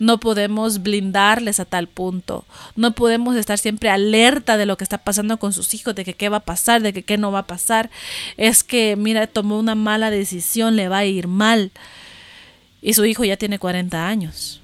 No 0.00 0.18
podemos 0.18 0.82
blindarles 0.82 1.60
a 1.60 1.66
tal 1.66 1.86
punto. 1.86 2.46
No 2.74 2.94
podemos 2.94 3.36
estar 3.36 3.58
siempre 3.58 3.90
alerta 3.90 4.56
de 4.56 4.64
lo 4.64 4.78
que 4.78 4.84
está 4.84 4.96
pasando 4.96 5.36
con 5.38 5.52
sus 5.52 5.74
hijos, 5.74 5.94
de 5.94 6.06
que 6.06 6.14
qué 6.14 6.30
va 6.30 6.38
a 6.38 6.40
pasar, 6.40 6.80
de 6.80 6.94
que 6.94 7.02
qué 7.02 7.18
no 7.18 7.30
va 7.30 7.40
a 7.40 7.46
pasar. 7.46 7.90
Es 8.38 8.64
que, 8.64 8.96
mira, 8.96 9.26
tomó 9.26 9.58
una 9.58 9.74
mala 9.74 10.10
decisión, 10.10 10.74
le 10.74 10.88
va 10.88 10.98
a 10.98 11.04
ir 11.04 11.28
mal. 11.28 11.70
Y 12.80 12.94
su 12.94 13.04
hijo 13.04 13.24
ya 13.24 13.36
tiene 13.36 13.58
40 13.58 14.08
años. 14.08 14.62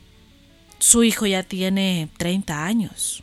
Su 0.78 1.04
hijo 1.04 1.26
ya 1.26 1.42
tiene 1.42 2.08
30 2.16 2.64
años. 2.64 3.22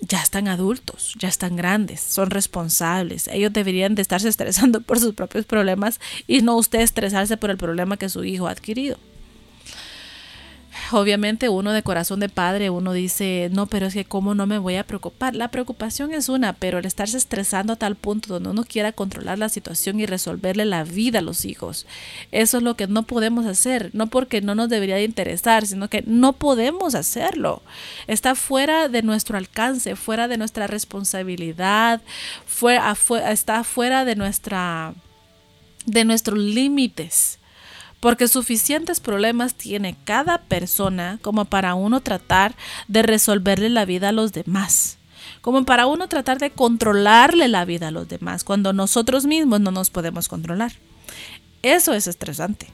Ya 0.00 0.22
están 0.22 0.48
adultos, 0.48 1.14
ya 1.18 1.28
están 1.28 1.56
grandes, 1.56 2.00
son 2.00 2.30
responsables. 2.30 3.28
Ellos 3.28 3.52
deberían 3.52 3.94
de 3.94 4.00
estarse 4.00 4.30
estresando 4.30 4.80
por 4.80 4.98
sus 4.98 5.12
propios 5.12 5.44
problemas 5.44 6.00
y 6.26 6.40
no 6.40 6.56
usted 6.56 6.80
estresarse 6.80 7.36
por 7.36 7.50
el 7.50 7.58
problema 7.58 7.98
que 7.98 8.08
su 8.08 8.24
hijo 8.24 8.48
ha 8.48 8.52
adquirido 8.52 8.96
obviamente 10.92 11.48
uno 11.48 11.72
de 11.72 11.82
corazón 11.82 12.20
de 12.20 12.28
padre, 12.28 12.70
uno 12.70 12.92
dice, 12.92 13.48
no, 13.52 13.66
pero 13.66 13.86
es 13.86 13.94
que 13.94 14.04
cómo 14.04 14.34
no 14.34 14.46
me 14.46 14.58
voy 14.58 14.76
a 14.76 14.86
preocupar. 14.86 15.34
La 15.34 15.48
preocupación 15.48 16.12
es 16.12 16.28
una, 16.28 16.52
pero 16.52 16.78
el 16.78 16.86
estarse 16.86 17.16
estresando 17.16 17.72
a 17.72 17.76
tal 17.76 17.96
punto 17.96 18.34
donde 18.34 18.50
uno 18.50 18.64
quiera 18.64 18.92
controlar 18.92 19.38
la 19.38 19.48
situación 19.48 20.00
y 20.00 20.06
resolverle 20.06 20.64
la 20.64 20.84
vida 20.84 21.20
a 21.20 21.22
los 21.22 21.44
hijos, 21.44 21.86
eso 22.32 22.58
es 22.58 22.62
lo 22.62 22.76
que 22.76 22.86
no 22.86 23.04
podemos 23.04 23.46
hacer, 23.46 23.90
no 23.92 24.08
porque 24.08 24.40
no 24.40 24.54
nos 24.54 24.68
debería 24.68 24.96
de 24.96 25.04
interesar, 25.04 25.66
sino 25.66 25.88
que 25.88 26.02
no 26.06 26.34
podemos 26.34 26.94
hacerlo. 26.94 27.62
Está 28.06 28.34
fuera 28.34 28.88
de 28.88 29.02
nuestro 29.02 29.38
alcance, 29.38 29.96
fuera 29.96 30.28
de 30.28 30.38
nuestra 30.38 30.66
responsabilidad, 30.66 32.00
fuera, 32.46 32.96
está 33.30 33.64
fuera 33.64 34.04
de 34.04 34.16
nuestra 34.16 34.94
de 35.86 36.04
nuestros 36.04 36.38
límites 36.38 37.37
porque 38.00 38.28
suficientes 38.28 39.00
problemas 39.00 39.54
tiene 39.54 39.96
cada 40.04 40.38
persona 40.38 41.18
como 41.22 41.44
para 41.46 41.74
uno 41.74 42.00
tratar 42.00 42.54
de 42.86 43.02
resolverle 43.02 43.68
la 43.68 43.84
vida 43.84 44.10
a 44.10 44.12
los 44.12 44.32
demás, 44.32 44.98
como 45.40 45.64
para 45.64 45.86
uno 45.86 46.08
tratar 46.08 46.38
de 46.38 46.50
controlarle 46.50 47.48
la 47.48 47.64
vida 47.64 47.88
a 47.88 47.92
los 47.92 48.08
demás, 48.08 48.44
cuando 48.44 48.72
nosotros 48.72 49.26
mismos 49.26 49.60
no 49.60 49.70
nos 49.70 49.90
podemos 49.90 50.28
controlar. 50.28 50.72
Eso 51.62 51.92
es 51.92 52.06
estresante. 52.06 52.68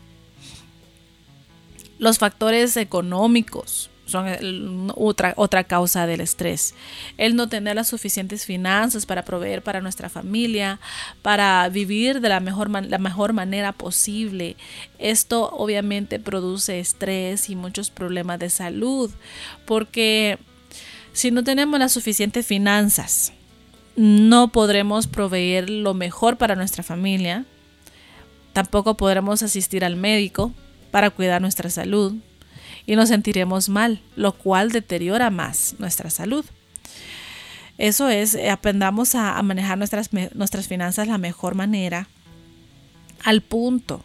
Los 1.99 2.19
factores 2.19 2.77
económicos, 2.77 3.89
son 4.07 4.93
otra, 4.95 5.33
otra 5.37 5.65
causa 5.65 6.07
del 6.07 6.21
estrés. 6.21 6.75
El 7.17 7.37
no 7.37 7.49
tener 7.49 7.77
las 7.77 7.89
suficientes 7.89 8.45
finanzas 8.45 9.07
para 9.07 9.25
proveer 9.25 9.63
para 9.63 9.81
nuestra 9.81 10.09
familia, 10.09 10.79
para 11.23 11.69
vivir 11.69 12.21
de 12.21 12.29
la 12.29 12.41
mejor, 12.41 12.71
la 12.71 12.99
mejor 12.99 13.33
manera 13.33 13.73
posible. 13.73 14.57
Esto 14.99 15.51
obviamente 15.53 16.19
produce 16.19 16.81
estrés 16.81 17.49
y 17.49 17.57
muchos 17.57 17.91
problemas 17.91 18.39
de 18.39 18.51
salud, 18.51 19.11
porque 19.65 20.39
si 21.13 21.31
no 21.31 21.45
tenemos 21.45 21.79
las 21.79 21.93
suficientes 21.93 22.47
finanzas, 22.47 23.33
no 23.97 24.49
podremos 24.49 25.07
proveer 25.07 25.71
lo 25.71 25.95
mejor 25.95 26.37
para 26.37 26.57
nuestra 26.57 26.83
familia. 26.83 27.45
Tampoco 28.53 28.97
podremos 28.97 29.43
asistir 29.43 29.85
al 29.85 29.97
médico 29.97 30.53
para 30.91 31.11
cuidar 31.11 31.41
nuestra 31.41 31.71
salud 31.71 32.15
y 32.87 32.97
nos 32.97 33.09
sentiremos 33.09 33.69
mal, 33.69 34.01
lo 34.17 34.33
cual 34.33 34.71
deteriora 34.71 35.31
más 35.31 35.77
nuestra 35.79 36.11
salud. 36.11 36.45
Eso 37.79 38.09
es, 38.09 38.35
eh, 38.35 38.51
aprendamos 38.51 39.15
a, 39.15 39.43
manejar 39.43 39.79
nuestras, 39.79 40.11
nuestras 40.35 40.69
finanzas 40.69 41.07
de 41.07 41.13
la 41.13 41.19
mejor 41.19 41.55
manera, 41.55 42.09
al 43.25 43.41
punto 43.41 44.03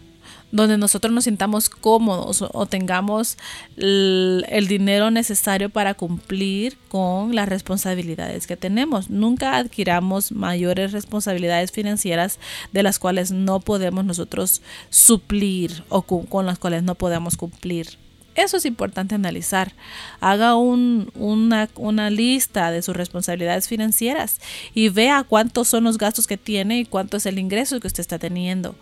donde 0.52 0.78
nosotros 0.78 1.14
nos 1.14 1.26
sintamos 1.26 1.70
cómodos 1.70 2.42
o, 2.42 2.66
tengamos 2.66 3.38
el, 3.78 4.66
dinero 4.68 5.12
necesario 5.12 5.70
para 5.70 5.94
cumplir 5.94 6.78
con 6.88 7.36
las 7.36 7.48
responsabilidades 7.48 8.48
que 8.48 8.58
tenemos. 8.58 9.10
Nunca 9.10 9.58
adquiramos 9.58 10.32
mayores 10.32 10.92
responsabilidades 10.92 11.72
financieras 11.72 12.40
de 12.72 12.84
las 12.84 13.00
cuales 13.00 13.32
no 13.32 13.60
podemos 13.60 14.06
nosotros 14.06 14.62
suplir 14.90 15.84
o 15.90 16.02
con, 16.02 16.46
las 16.46 16.60
cuales 16.60 16.84
no 16.84 16.96
podemos 16.96 17.38
cumplir. 17.38 17.98
Eso 18.40 18.56
es 18.56 18.66
importante 18.66 19.16
analizar. 19.16 19.74
Haga 20.22 20.56
una, 20.56 21.68
una, 21.76 22.10
lista 22.10 22.72
de 22.72 22.82
sus 22.82 22.96
responsabilidades 22.96 23.68
financieras 23.68 24.40
y 24.74 24.88
vea 24.88 25.24
cuántos 25.24 25.68
son 25.68 25.84
los 25.84 25.98
gastos 25.98 26.26
que 26.26 26.38
tiene 26.38 26.80
y 26.80 26.86
cuánto 26.86 27.18
es 27.18 27.26
el 27.26 27.38
ingreso 27.38 27.82
que 27.82 27.88
usted 27.88 28.00
está 28.00 28.18
teniendo. 28.18 28.76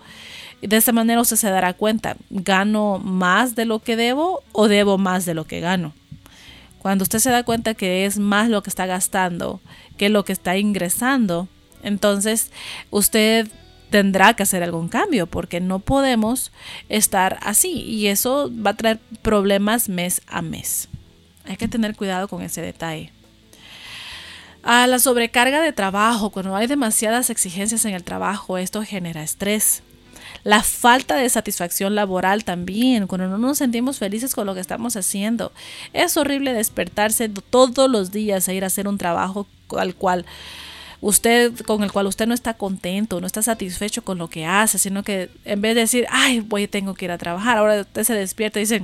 De 0.61 0.77
esa 0.77 0.91
manera 0.91 1.21
usted 1.21 1.37
se 1.37 1.49
dará 1.49 1.73
cuenta, 1.73 2.17
¿gano 2.29 2.99
más 2.99 3.55
de 3.55 3.65
lo 3.65 3.79
que 3.79 3.95
debo 3.95 4.43
o 4.51 4.67
debo 4.67 4.99
más 4.99 5.25
de 5.25 5.33
lo 5.33 5.45
que 5.45 5.59
gano? 5.59 5.93
Cuando 6.77 7.01
usted 7.01 7.17
se 7.17 7.31
da 7.31 7.41
cuenta 7.41 7.73
que 7.73 8.05
es 8.05 8.19
más 8.19 8.49
lo 8.49 8.61
que 8.61 8.69
está 8.69 8.85
gastando 8.85 9.59
que 9.97 10.09
lo 10.09 10.23
que 10.23 10.33
está 10.33 10.57
ingresando, 10.57 11.47
entonces 11.81 12.51
usted 12.91 13.47
tendrá 13.89 14.33
que 14.33 14.43
hacer 14.43 14.63
algún 14.63 14.89
cambio 14.89 15.27
porque 15.27 15.59
no 15.59 15.79
podemos 15.79 16.51
estar 16.89 17.39
así 17.41 17.81
y 17.83 18.07
eso 18.07 18.51
va 18.53 18.71
a 18.71 18.77
traer 18.77 18.99
problemas 19.21 19.89
mes 19.89 20.21
a 20.27 20.41
mes. 20.41 20.89
Hay 21.45 21.57
que 21.57 21.67
tener 21.67 21.95
cuidado 21.95 22.27
con 22.27 22.41
ese 22.41 22.61
detalle. 22.61 23.11
A 24.63 24.85
la 24.87 24.99
sobrecarga 24.99 25.61
de 25.61 25.71
trabajo, 25.71 26.29
cuando 26.29 26.55
hay 26.55 26.67
demasiadas 26.67 27.29
exigencias 27.29 27.85
en 27.85 27.93
el 27.93 28.03
trabajo, 28.03 28.57
esto 28.57 28.83
genera 28.83 29.23
estrés. 29.23 29.81
La 30.43 30.61
falta 30.61 31.15
de 31.15 31.29
satisfacción 31.29 31.95
laboral 31.95 32.43
también, 32.43 33.07
cuando 33.07 33.27
no 33.27 33.37
nos 33.37 33.59
sentimos 33.59 33.97
felices 33.97 34.35
con 34.35 34.45
lo 34.45 34.53
que 34.53 34.59
estamos 34.59 34.97
haciendo. 34.97 35.53
Es 35.93 36.17
horrible 36.17 36.53
despertarse 36.53 37.29
todos 37.29 37.89
los 37.89 38.11
días 38.11 38.47
e 38.47 38.55
ir 38.55 38.65
a 38.65 38.67
hacer 38.67 38.89
un 38.89 38.97
trabajo 38.97 39.47
al 39.77 39.95
cual 39.95 40.25
usted 41.01 41.53
con 41.61 41.83
el 41.83 41.91
cual 41.91 42.07
usted 42.07 42.27
no 42.27 42.33
está 42.33 42.55
contento, 42.55 43.21
no 43.21 43.27
está 43.27 43.41
satisfecho 43.41 44.03
con 44.03 44.17
lo 44.17 44.29
que 44.29 44.45
hace, 44.45 44.79
sino 44.79 45.03
que 45.03 45.29
en 45.45 45.61
vez 45.61 45.75
de 45.75 45.81
decir, 45.81 46.05
ay, 46.09 46.39
voy, 46.39 46.67
tengo 46.67 46.93
que 46.93 47.05
ir 47.05 47.11
a 47.11 47.17
trabajar, 47.17 47.57
ahora 47.57 47.81
usted 47.81 48.03
se 48.03 48.13
despierta 48.13 48.59
y 48.59 48.63
dice, 48.63 48.83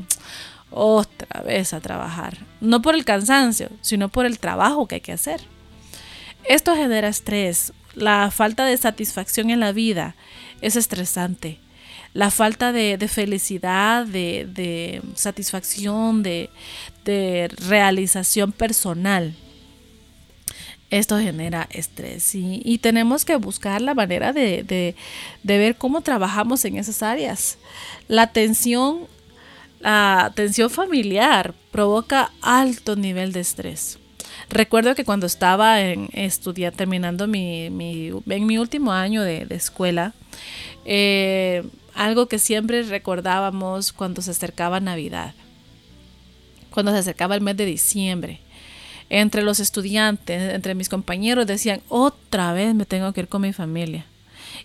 otra 0.70 1.42
vez 1.42 1.74
a 1.74 1.80
trabajar. 1.80 2.38
No 2.62 2.82
por 2.82 2.96
el 2.96 3.06
cansancio, 3.06 3.70
sino 3.82 4.10
por 4.10 4.26
el 4.26 4.40
trabajo 4.40 4.88
que 4.88 4.96
hay 4.96 5.02
que 5.02 5.12
hacer. 5.12 5.42
Esto 6.44 6.76
genera 6.76 7.08
estrés, 7.08 7.74
la 7.96 8.32
falta 8.32 8.66
de 8.66 8.78
satisfacción 8.78 9.50
en 9.50 9.60
la 9.60 9.72
vida 9.72 10.16
es 10.62 10.76
estresante. 10.76 11.60
La 12.14 12.32
falta 12.32 12.72
de, 12.72 12.98
felicidad, 13.08 14.06
de, 14.06 15.02
satisfacción, 15.16 16.24
de, 16.24 16.50
realización 17.68 18.52
personal. 18.52 19.34
Esto 20.94 21.18
genera 21.18 21.68
estrés 21.72 22.36
y, 22.36 22.78
tenemos 22.78 23.26
que 23.26 23.36
buscar 23.38 23.82
la 23.82 23.96
manera 23.96 24.32
de, 24.32 24.94
ver 25.42 25.76
cómo 25.76 26.02
trabajamos 26.02 26.64
en 26.66 26.78
esas 26.78 27.02
áreas. 27.02 27.58
La 28.08 28.28
tensión, 28.28 29.08
la 29.80 30.32
tensión 30.36 30.70
familiar 30.70 31.56
provoca 31.72 32.32
alto 32.44 32.96
nivel 32.96 33.32
de 33.32 33.40
estrés. 33.40 33.98
Recuerdo 34.52 34.94
que 34.94 35.04
cuando 35.04 35.26
estaba 35.26 35.82
en 35.82 36.10
estudiar, 36.14 36.74
terminando 36.74 37.26
mi, 37.26 37.72
mi, 37.72 38.12
en 38.28 38.46
mi 38.46 38.60
último 38.60 38.92
año 38.92 39.24
de, 39.24 39.48
de 39.48 39.56
escuela, 39.56 40.14
eh, 40.86 41.64
algo 41.96 42.28
que 42.28 42.38
siempre 42.38 42.84
recordábamos 42.84 43.94
cuando 43.94 44.22
se 44.22 44.30
acercaba 44.30 44.80
Navidad, 44.80 45.34
cuando 46.70 46.92
se 46.92 47.00
acercaba 47.00 47.34
el 47.34 47.42
mes 47.42 47.58
de 47.58 47.66
diciembre. 47.66 48.43
Entre 49.16 49.44
los 49.44 49.60
estudiantes, 49.60 50.56
entre 50.56 50.74
mis 50.74 50.90
compañeros 50.90 51.46
decían, 51.46 51.82
otra 51.88 52.52
vez 52.52 52.74
me 52.74 52.84
tengo 52.84 53.14
que 53.14 53.22
ir 53.22 53.28
con 53.28 53.44
mi 53.44 53.54
familia. 53.54 54.08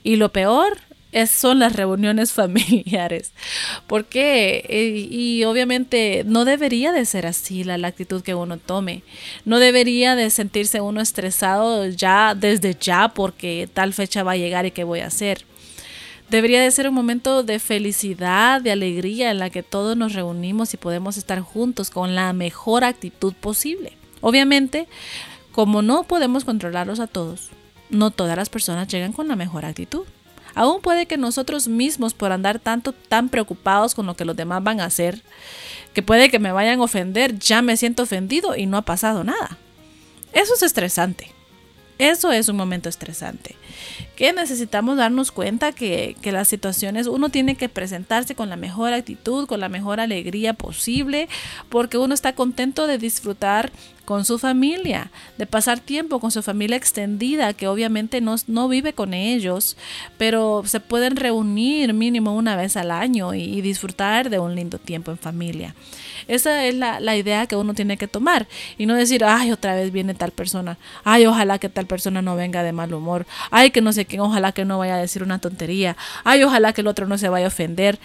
Y 0.03 0.17
lo 0.17 0.33
peor 0.33 0.79
es, 1.13 1.31
son 1.31 1.59
las 1.59 1.77
reuniones 1.77 2.33
familiares. 2.41 3.33
Porque, 3.87 4.65
y, 4.67 5.15
y, 5.15 5.45
obviamente 5.45 6.23
no 6.25 6.47
debería 6.47 6.93
de 6.93 7.05
ser 7.05 7.27
así 7.27 7.63
la, 7.63 7.77
la, 7.77 7.89
actitud 7.89 8.23
que 8.23 8.35
uno 8.35 8.57
tome. 8.57 9.03
No 9.45 9.59
debería 9.59 10.17
de 10.17 10.31
sentirse 10.31 10.81
uno 10.81 11.03
estresado 11.03 11.87
ya 11.87 12.35
desde 12.35 12.75
ya 12.75 13.09
porque 13.09 13.69
tal 13.75 13.93
fecha 13.93 14.23
va 14.23 14.33
a 14.33 14.37
llegar 14.39 14.65
y 14.65 14.71
qué 14.71 14.83
voy 14.83 15.01
a 15.01 15.09
hacer. 15.09 15.45
Debería 16.31 16.63
de 16.63 16.71
ser 16.71 16.89
un 16.89 16.95
momento 16.95 17.43
de 17.43 17.59
felicidad, 17.59 18.63
de 18.63 18.73
alegría 18.73 19.31
en 19.31 19.41
la 19.41 19.51
que 19.51 19.63
todos 19.63 19.95
nos 19.95 20.15
reunimos 20.15 20.73
y 20.73 20.79
podemos 20.79 21.19
estar 21.19 21.41
juntos 21.41 21.91
con 21.91 22.15
la 22.15 22.33
mejor 22.33 22.83
actitud 22.85 23.35
posible. 23.35 23.98
Obviamente, 24.21 24.89
como 25.53 25.83
no 25.83 26.05
podemos 26.05 26.45
controlarlos 26.45 27.01
a 27.01 27.07
todos, 27.07 27.49
no 27.91 28.11
todas 28.11 28.37
las 28.37 28.49
personas 28.49 28.89
llegan 28.89 29.13
con 29.13 29.29
la 29.29 29.37
mejor 29.37 29.65
actitud. 29.65 30.05
Aún 30.55 30.81
puede 30.81 31.07
que 31.07 31.17
nosotros 31.17 31.69
mismos, 31.69 32.15
por 32.15 32.33
andar 32.33 32.59
tanto 32.59 32.93
tan 32.93 33.29
preocupados 33.29 33.95
con 33.95 34.07
lo 34.07 34.15
que 34.15 34.25
los 34.25 34.37
demás 34.37 34.63
van 34.63 34.81
a 34.81 34.87
hacer, 34.87 35.23
que 35.95 36.03
puede 36.03 36.31
que 36.31 36.39
me 36.39 36.53
vayan 36.53 36.81
a 36.81 36.85
ofender, 36.85 37.39
ya 37.39 37.63
me 37.63 37.77
siento 37.77 38.03
ofendido 38.03 38.57
y 38.57 38.67
no 38.67 38.77
ha 38.77 38.83
pasado 38.83 39.25
nada. 39.25 39.57
Eso 40.33 40.55
es 40.55 40.63
estresante. 40.63 41.33
Eso 41.99 42.33
es 42.33 42.49
un 42.49 42.57
momento 42.57 42.89
estresante. 42.89 43.57
Que 44.19 44.33
necesitamos 44.33 44.97
darnos 44.97 45.31
cuenta 45.31 45.71
que, 45.71 46.17
que, 46.21 46.33
las 46.33 46.49
situaciones 46.49 47.07
uno 47.07 47.29
tiene 47.29 47.55
que 47.55 47.69
presentarse 47.69 48.35
con 48.35 48.49
la 48.49 48.57
mejor 48.57 48.93
actitud, 48.93 49.47
con 49.47 49.61
la 49.61 49.69
mejor 49.69 50.01
alegría 50.01 50.55
posible, 50.55 51.29
porque 51.69 51.99
uno 51.99 52.15
está 52.15 52.33
contento 52.33 52.89
de 52.89 52.99
disfrutar 52.99 53.71
con 54.09 54.25
su 54.25 54.39
familia, 54.39 55.11
de 55.37 55.45
pasar 55.45 55.81
tiempo 55.81 56.19
con 56.19 56.31
su 56.31 56.43
familia 56.43 56.79
extendida, 56.79 57.53
que 57.53 57.69
obviamente 57.69 58.23
no, 58.23 58.37
no 58.47 58.67
vive 58.67 58.95
con 58.95 59.13
ellos, 59.13 59.77
pero 60.17 60.63
se 60.65 60.81
pueden 60.81 61.15
reunir 61.15 61.93
mínimo 61.93 62.35
una 62.35 62.57
vez 62.57 62.79
al 62.79 62.91
año 62.91 63.35
y, 63.35 63.61
disfrutar 63.61 64.31
de 64.31 64.39
un 64.39 64.55
lindo 64.55 64.79
tiempo 64.79 65.11
en 65.11 65.19
familia. 65.19 65.75
Esa 66.27 66.65
es 66.65 66.75
la, 66.75 67.01
la, 67.01 67.19
idea 67.19 67.47
que 67.47 67.57
uno 67.57 67.75
tiene 67.75 67.99
que 67.99 68.09
tomar 68.09 68.49
y 68.79 68.87
no 68.87 68.95
decir, 68.95 69.27
ay, 69.27 69.53
otra 69.53 69.75
vez 69.75 69.93
viene 69.93 70.15
tal 70.15 70.31
persona, 70.31 70.79
ay, 71.05 71.27
ojalá 71.27 71.59
que 71.59 71.69
tal 71.69 71.85
persona 71.85 72.23
no 72.23 72.35
venga 72.35 72.63
de 72.63 72.73
mal 72.73 72.95
humor, 72.95 73.27
ay, 73.51 73.71
que 73.73 73.83
no 73.83 73.93
sé 73.93 74.07
quién, 74.09 74.21
ojalá 74.21 74.53
que 74.53 74.65
no 74.65 74.79
vaya 74.79 74.97
a 74.97 75.01
decir 75.01 75.23
una 75.23 75.39
tontería, 75.39 75.97
ay, 76.25 76.43
ojalá 76.43 76.73
que 76.73 76.81
el 76.81 76.89
otro 76.89 77.07
no 77.07 77.19
se 77.19 77.29
vaya 77.29 77.47
a 77.47 77.49
ofender. 77.49 77.99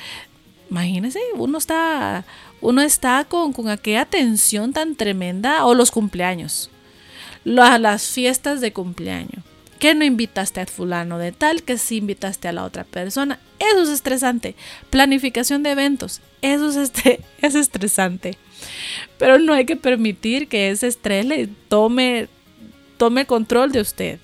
Imagínense, 0.69 1.19
uno 1.35 1.57
está, 1.57 2.25
uno 2.61 2.81
está 2.81 3.25
con, 3.25 3.53
con 3.53 3.69
aquella 3.69 4.05
tensión 4.05 4.73
tan 4.73 4.95
tremenda, 4.95 5.65
o 5.65 5.73
los 5.73 5.91
cumpleaños, 5.91 6.69
las 7.43 8.07
fiestas 8.07 8.61
de 8.61 8.73
cumpleaños. 8.73 9.43
Que 9.79 9.95
no 9.95 10.05
invitaste 10.05 10.61
a 10.61 10.65
fulano 10.65 11.17
de 11.17 11.33
tal, 11.33 11.63
que 11.63 11.77
sí 11.77 11.97
invitaste 11.97 12.47
a 12.47 12.53
la 12.53 12.63
otra 12.63 12.85
persona. 12.85 13.37
Eso 13.59 13.83
es 13.83 13.89
estresante. 13.89 14.55
Planificación 14.89 15.61
de 15.61 15.71
eventos. 15.71 16.21
Eso 16.41 16.69
es, 16.69 16.77
este, 16.77 17.19
es 17.41 17.53
estresante. 17.55 18.37
Pero 19.17 19.39
no 19.39 19.53
hay 19.53 19.65
que 19.65 19.75
permitir 19.75 20.47
que 20.47 20.69
ese 20.69 20.87
estrés 20.87 21.25
le 21.25 21.47
tome, 21.67 22.29
tome 22.97 23.25
control 23.25 23.73
de 23.73 23.81
usted. 23.81 24.19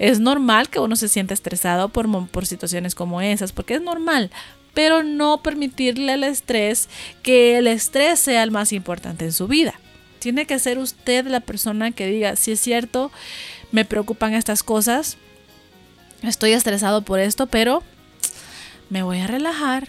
Es 0.00 0.18
normal 0.18 0.68
que 0.68 0.80
uno 0.80 0.96
se 0.96 1.06
sienta 1.06 1.34
estresado 1.34 1.90
por, 1.90 2.08
por 2.28 2.46
situaciones 2.46 2.96
como 2.96 3.20
esas, 3.20 3.52
porque 3.52 3.74
es 3.74 3.82
normal 3.82 4.32
pero 4.74 5.02
no 5.02 5.42
permitirle 5.42 6.12
al 6.12 6.24
estrés 6.24 6.88
que 7.22 7.58
el 7.58 7.66
estrés 7.66 8.20
sea 8.20 8.42
el 8.42 8.50
más 8.50 8.72
importante 8.72 9.24
en 9.24 9.32
su 9.32 9.48
vida. 9.48 9.74
Tiene 10.18 10.46
que 10.46 10.58
ser 10.58 10.78
usted 10.78 11.26
la 11.26 11.40
persona 11.40 11.90
que 11.92 12.06
diga, 12.06 12.36
si 12.36 12.52
es 12.52 12.60
cierto, 12.60 13.10
me 13.72 13.84
preocupan 13.84 14.34
estas 14.34 14.62
cosas, 14.62 15.16
estoy 16.22 16.52
estresado 16.52 17.02
por 17.02 17.20
esto, 17.20 17.46
pero 17.46 17.82
me 18.90 19.02
voy 19.02 19.18
a 19.18 19.26
relajar, 19.26 19.88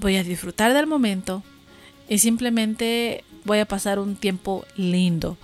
voy 0.00 0.16
a 0.16 0.24
disfrutar 0.24 0.74
del 0.74 0.86
momento 0.86 1.42
y 2.08 2.18
simplemente 2.18 3.24
voy 3.44 3.60
a 3.60 3.66
pasar 3.66 3.98
un 3.98 4.16
tiempo 4.16 4.64
lindo. 4.76 5.36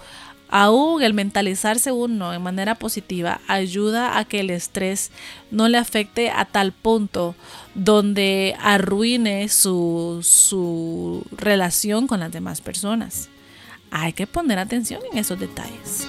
Aún 0.56 1.02
el 1.02 1.14
mentalizarse 1.14 1.90
uno 1.90 2.30
de 2.30 2.38
manera 2.38 2.76
positiva 2.76 3.40
ayuda 3.48 4.18
a 4.18 4.24
que 4.24 4.38
el 4.38 4.50
estrés 4.50 5.10
no 5.50 5.68
le 5.68 5.78
afecte 5.78 6.30
a 6.30 6.44
tal 6.44 6.70
punto 6.70 7.34
donde 7.74 8.54
arruine 8.60 9.48
su, 9.48 10.20
su 10.22 11.26
relación 11.32 12.06
con 12.06 12.20
las 12.20 12.30
demás 12.30 12.60
personas. 12.60 13.30
Hay 13.90 14.12
que 14.12 14.28
poner 14.28 14.60
atención 14.60 15.00
en 15.10 15.18
esos 15.18 15.40
detalles. 15.40 16.06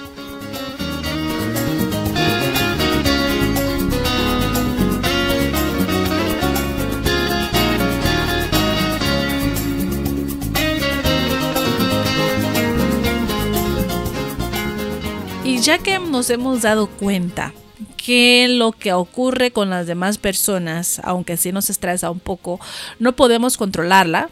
Ya 15.66 15.78
que 15.78 15.98
nos 15.98 16.30
hemos 16.30 16.62
dado 16.62 16.86
cuenta 16.86 17.52
que 17.96 18.46
lo 18.48 18.70
que 18.70 18.92
ocurre 18.92 19.50
con 19.50 19.68
las 19.68 19.88
demás 19.88 20.16
personas, 20.16 21.00
aunque 21.02 21.36
sí 21.36 21.50
nos 21.50 21.70
estresa 21.70 22.08
un 22.08 22.20
poco, 22.20 22.60
no 23.00 23.16
podemos 23.16 23.56
controlarla, 23.56 24.30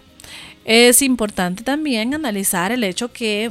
es 0.65 1.03
importante 1.03 1.65
también 1.65 2.15
analizar 2.15 2.71
el 2.71 2.85
hecho 2.85 3.13
que 3.13 3.51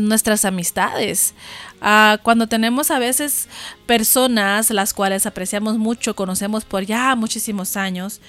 nuestras 0.00 0.46
amistades, 0.46 1.34
ah, 1.82 2.16
cuando 2.22 2.46
tenemos 2.46 2.90
a 2.90 2.98
veces 2.98 3.46
personas 3.84 4.70
las 4.70 4.94
cuales 4.94 5.26
apreciamos 5.26 5.76
mucho, 5.76 6.16
conocemos 6.16 6.64
por 6.64 6.86
ya 6.86 7.14
muchísimos 7.16 7.76
años, 7.76 8.22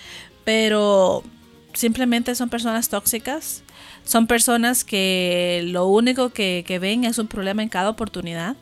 pero 0.43 1.23
simplemente 1.73 2.35
son 2.35 2.49
personas 2.49 2.89
tóxicas, 2.89 3.63
son 4.09 4.25
personas 4.25 4.83
que 4.83 5.61
lo 5.67 5.85
único 5.85 6.31
que, 6.31 6.79
ven 6.81 7.03
es 7.03 7.19
un 7.19 7.27
problema 7.27 7.61
en 7.61 7.69
cada 7.69 7.91
oportunidad. 7.91 8.55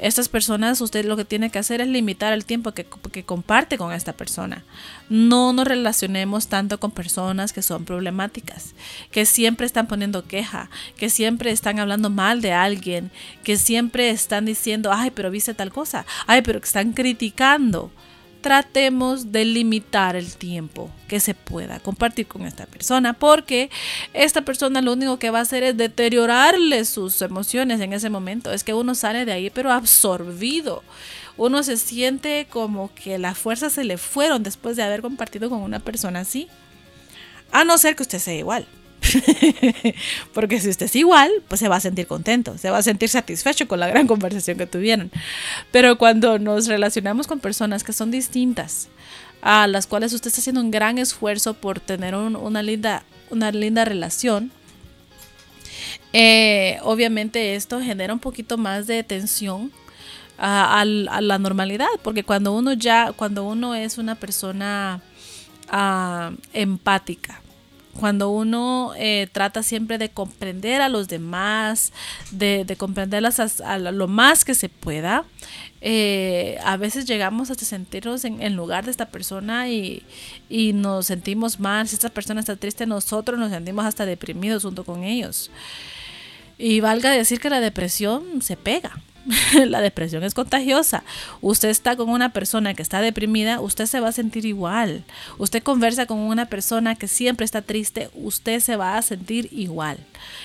Estas 0.00 0.28
personas, 0.28 0.80
usted 0.80 1.04
lo 1.04 1.16
que 1.16 1.24
tiene 1.24 1.50
que 1.50 1.60
hacer 1.60 1.80
es 1.80 1.86
limitar 1.86 2.32
el 2.32 2.44
tiempo 2.44 2.72
que, 2.72 2.84
comparte 3.22 3.78
con 3.78 3.92
esta 3.92 4.14
persona. 4.14 4.64
No 5.08 5.52
nos 5.52 5.68
relacionemos 5.68 6.48
tanto 6.48 6.80
con 6.80 6.90
personas 6.90 7.52
que 7.52 7.62
son 7.62 7.84
problemáticas, 7.84 8.74
que 9.12 9.26
siempre 9.26 9.64
están 9.64 9.86
poniendo 9.86 10.24
queja, 10.26 10.70
que 10.96 11.08
siempre 11.08 11.52
están 11.52 11.78
hablando 11.78 12.10
mal 12.10 12.40
de 12.40 12.52
alguien, 12.52 13.12
que 13.44 13.58
siempre 13.58 14.10
están 14.10 14.44
diciendo, 14.44 14.90
ay, 14.92 15.12
pero 15.12 15.30
viste 15.30 15.54
tal 15.54 15.70
cosa, 15.70 16.04
ay, 16.26 16.42
pero 16.42 16.60
que 16.60 16.66
están 16.66 16.94
criticando 16.94 17.92
tratemos 18.40 19.32
de 19.32 19.44
limitar 19.44 20.16
el 20.16 20.34
tiempo 20.34 20.90
que 21.08 21.20
se 21.20 21.34
pueda 21.34 21.80
compartir 21.80 22.26
con 22.26 22.46
esta 22.46 22.66
persona, 22.66 23.12
porque 23.12 23.70
esta 24.12 24.42
persona 24.42 24.80
lo 24.80 24.92
único 24.92 25.18
que 25.18 25.30
va 25.30 25.40
a 25.40 25.42
hacer 25.42 25.62
es 25.62 25.76
deteriorarle 25.76 26.84
sus 26.84 27.20
emociones 27.22 27.80
en 27.80 27.92
ese 27.92 28.10
momento. 28.10 28.52
Es 28.52 28.64
que 28.64 28.74
uno 28.74 28.94
sale 28.94 29.24
de 29.24 29.32
ahí 29.32 29.50
pero 29.50 29.72
absorbido. 29.72 30.82
Uno 31.36 31.62
se 31.62 31.76
siente 31.76 32.46
como 32.50 32.92
que 32.94 33.18
las 33.18 33.38
fuerzas 33.38 33.72
se 33.72 33.84
le 33.84 33.98
fueron 33.98 34.42
después 34.42 34.76
de 34.76 34.82
haber 34.82 35.00
compartido 35.02 35.48
con 35.48 35.60
una 35.60 35.80
persona 35.80 36.20
así. 36.20 36.48
A 37.52 37.64
no 37.64 37.78
ser 37.78 37.96
que 37.96 38.02
usted 38.02 38.18
sea 38.18 38.34
igual. 38.34 38.66
Porque 40.34 40.60
si 40.60 40.68
usted 40.68 40.86
es 40.86 40.96
igual, 40.96 41.30
pues 41.48 41.60
se 41.60 41.68
va 41.68 41.76
a 41.76 41.80
sentir 41.80 42.06
contento, 42.06 42.58
se 42.58 42.70
va 42.70 42.78
a 42.78 42.82
sentir 42.82 43.08
satisfecho 43.08 43.66
con 43.66 43.80
la 43.80 43.88
gran 43.88 44.06
conversación 44.06 44.58
que 44.58 44.66
tuvieron. 44.66 45.10
Pero 45.70 45.98
cuando 45.98 46.38
nos 46.38 46.66
relacionamos 46.66 47.26
con 47.26 47.40
personas 47.40 47.84
que 47.84 47.92
son 47.92 48.10
distintas, 48.10 48.88
a 49.42 49.66
las 49.66 49.86
cuales 49.86 50.12
usted 50.12 50.28
está 50.28 50.40
haciendo 50.40 50.60
un 50.60 50.70
gran 50.70 50.98
esfuerzo 50.98 51.54
por 51.54 51.80
tener 51.80 52.14
una, 52.14 52.62
linda, 52.62 53.04
una 53.30 53.50
linda 53.52 53.84
relación, 53.84 54.52
eh, 56.12 56.78
obviamente 56.82 57.54
esto 57.54 57.80
genera 57.80 58.12
un 58.12 58.20
poquito 58.20 58.58
más 58.58 58.86
de 58.86 59.02
tensión 59.02 59.72
a, 60.38 60.84
la 60.86 61.38
normalidad, 61.38 61.88
porque 62.02 62.24
cuando 62.24 62.52
uno 62.52 62.72
ya, 62.72 63.12
cuando 63.12 63.44
uno 63.44 63.74
es 63.74 63.98
una 63.98 64.14
persona 64.14 65.02
ah, 65.68 66.32
empática, 66.54 67.42
cuando 68.00 68.30
uno 68.30 68.92
eh, 68.96 69.28
trata 69.30 69.62
siempre 69.62 69.98
de 69.98 70.08
comprender 70.08 70.80
a 70.80 70.88
los 70.88 71.06
demás, 71.06 71.92
de, 72.30 72.64
de 72.64 72.76
comprenderlas 72.76 73.60
a, 73.60 73.78
lo 73.78 74.08
más 74.08 74.46
que 74.46 74.54
se 74.54 74.70
pueda, 74.70 75.24
eh, 75.82 76.58
a 76.64 76.78
veces 76.78 77.04
llegamos 77.04 77.50
hasta 77.50 77.66
sentirnos 77.66 78.24
en, 78.24 78.56
lugar 78.56 78.86
de 78.86 78.90
esta 78.90 79.10
persona 79.10 79.68
y, 79.68 80.02
y, 80.48 80.72
nos 80.72 81.06
sentimos 81.06 81.60
mal. 81.60 81.86
Si 81.88 81.94
esta 81.94 82.08
persona 82.08 82.40
está 82.40 82.56
triste, 82.56 82.86
nosotros 82.86 83.38
nos 83.38 83.50
sentimos 83.50 83.84
hasta 83.84 84.06
deprimidos 84.06 84.62
junto 84.62 84.84
con 84.84 85.04
ellos. 85.04 85.50
Y 86.56 86.80
valga 86.80 87.10
decir 87.10 87.38
que 87.38 87.50
la 87.50 87.60
depresión 87.60 88.40
se 88.40 88.56
pega. 88.56 88.98
la 89.66 89.80
depresión 89.80 90.22
es 90.24 90.34
contagiosa. 90.34 91.02
Usted 91.40 91.68
está 91.68 91.96
con 91.96 92.08
una 92.08 92.32
persona 92.32 92.74
que 92.74 92.82
está 92.82 93.00
deprimida, 93.00 93.60
usted 93.60 93.86
se 93.86 94.00
va 94.00 94.08
a 94.08 94.12
sentir 94.12 94.46
igual. 94.46 95.04
Usted 95.38 95.62
conversa 95.62 96.06
con 96.06 96.18
una 96.18 96.46
persona 96.46 96.94
que 96.94 97.08
siempre 97.08 97.44
está 97.44 97.62
triste, 97.62 98.10
usted 98.14 98.60
se 98.60 98.76
va 98.76 98.96
a 98.96 99.02
sentir 99.02 99.48
igual. 99.52 99.98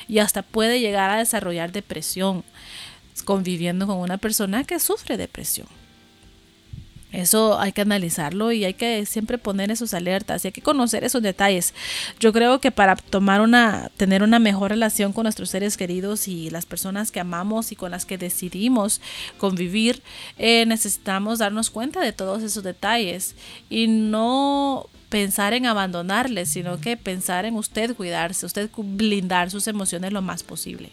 Y 0.07 0.19
hasta 0.19 0.41
puede 0.41 0.79
llegar 0.79 1.09
a 1.09 1.17
desarrollar 1.17 1.71
depresión 1.71 2.43
conviviendo 3.23 3.87
con 3.87 3.97
una 3.97 4.17
persona 4.17 4.63
que 4.63 4.79
sufre 4.79 5.17
depresión. 5.17 5.67
Eso 7.15 7.57
hay 7.57 7.71
que 7.71 7.79
analizarlo 7.79 8.51
y 8.51 8.65
hay 8.65 8.73
que 8.73 9.05
siempre 9.05 9.37
poner 9.37 9.71
esos 9.71 9.93
alertas 9.93 10.43
y 10.43 10.49
hay 10.49 10.51
que 10.51 10.61
conocer 10.61 11.05
esos 11.05 11.21
detalles. 11.21 11.73
Yo 12.19 12.33
creo 12.33 12.59
que 12.59 12.71
para 12.71 12.97
tomar 12.97 13.39
una, 13.39 13.89
tener 13.95 14.21
una 14.21 14.37
mejor 14.37 14.71
relación 14.71 15.13
con 15.13 15.23
nuestros 15.23 15.49
seres 15.49 15.77
queridos 15.77 16.27
y 16.27 16.49
las 16.49 16.65
personas 16.65 17.11
que 17.11 17.21
amamos 17.21 17.71
y 17.71 17.77
con 17.77 17.91
las 17.91 18.05
que 18.05 18.17
decidimos 18.17 18.99
convivir, 19.37 20.03
eh, 20.37 20.65
necesitamos 20.65 21.39
darnos 21.39 21.69
cuenta 21.69 22.01
de 22.01 22.11
todos 22.11 22.43
esos 22.43 22.63
detalles 22.63 23.35
y 23.69 23.87
no 23.87 24.89
pensar 25.07 25.53
en 25.53 25.67
abandonarles, 25.67 26.49
sino 26.49 26.81
que 26.81 26.97
pensar 26.97 27.45
en 27.45 27.55
usted 27.55 27.95
cuidarse, 27.95 28.45
usted 28.45 28.69
blindar 28.75 29.51
sus 29.51 29.69
emociones 29.69 30.11
lo 30.11 30.21
más 30.21 30.43
posible 30.43 30.91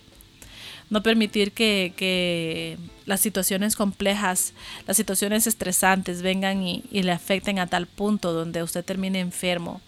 no 0.93 1.03
permitir 1.03 1.53
que, 1.53 2.77
las 3.07 3.21
situaciones 3.21 3.75
complejas, 3.75 4.53
las 4.87 4.97
situaciones 4.97 5.49
estresantes 5.49 6.23
vengan 6.23 6.63
y, 6.63 6.85
le 6.93 7.11
afecten 7.11 7.59
a 7.59 7.67
tal 7.67 7.87
punto 7.87 8.33
donde 8.33 8.63
usted 8.63 8.85
termine 8.85 9.19
enfermo. 9.19 9.81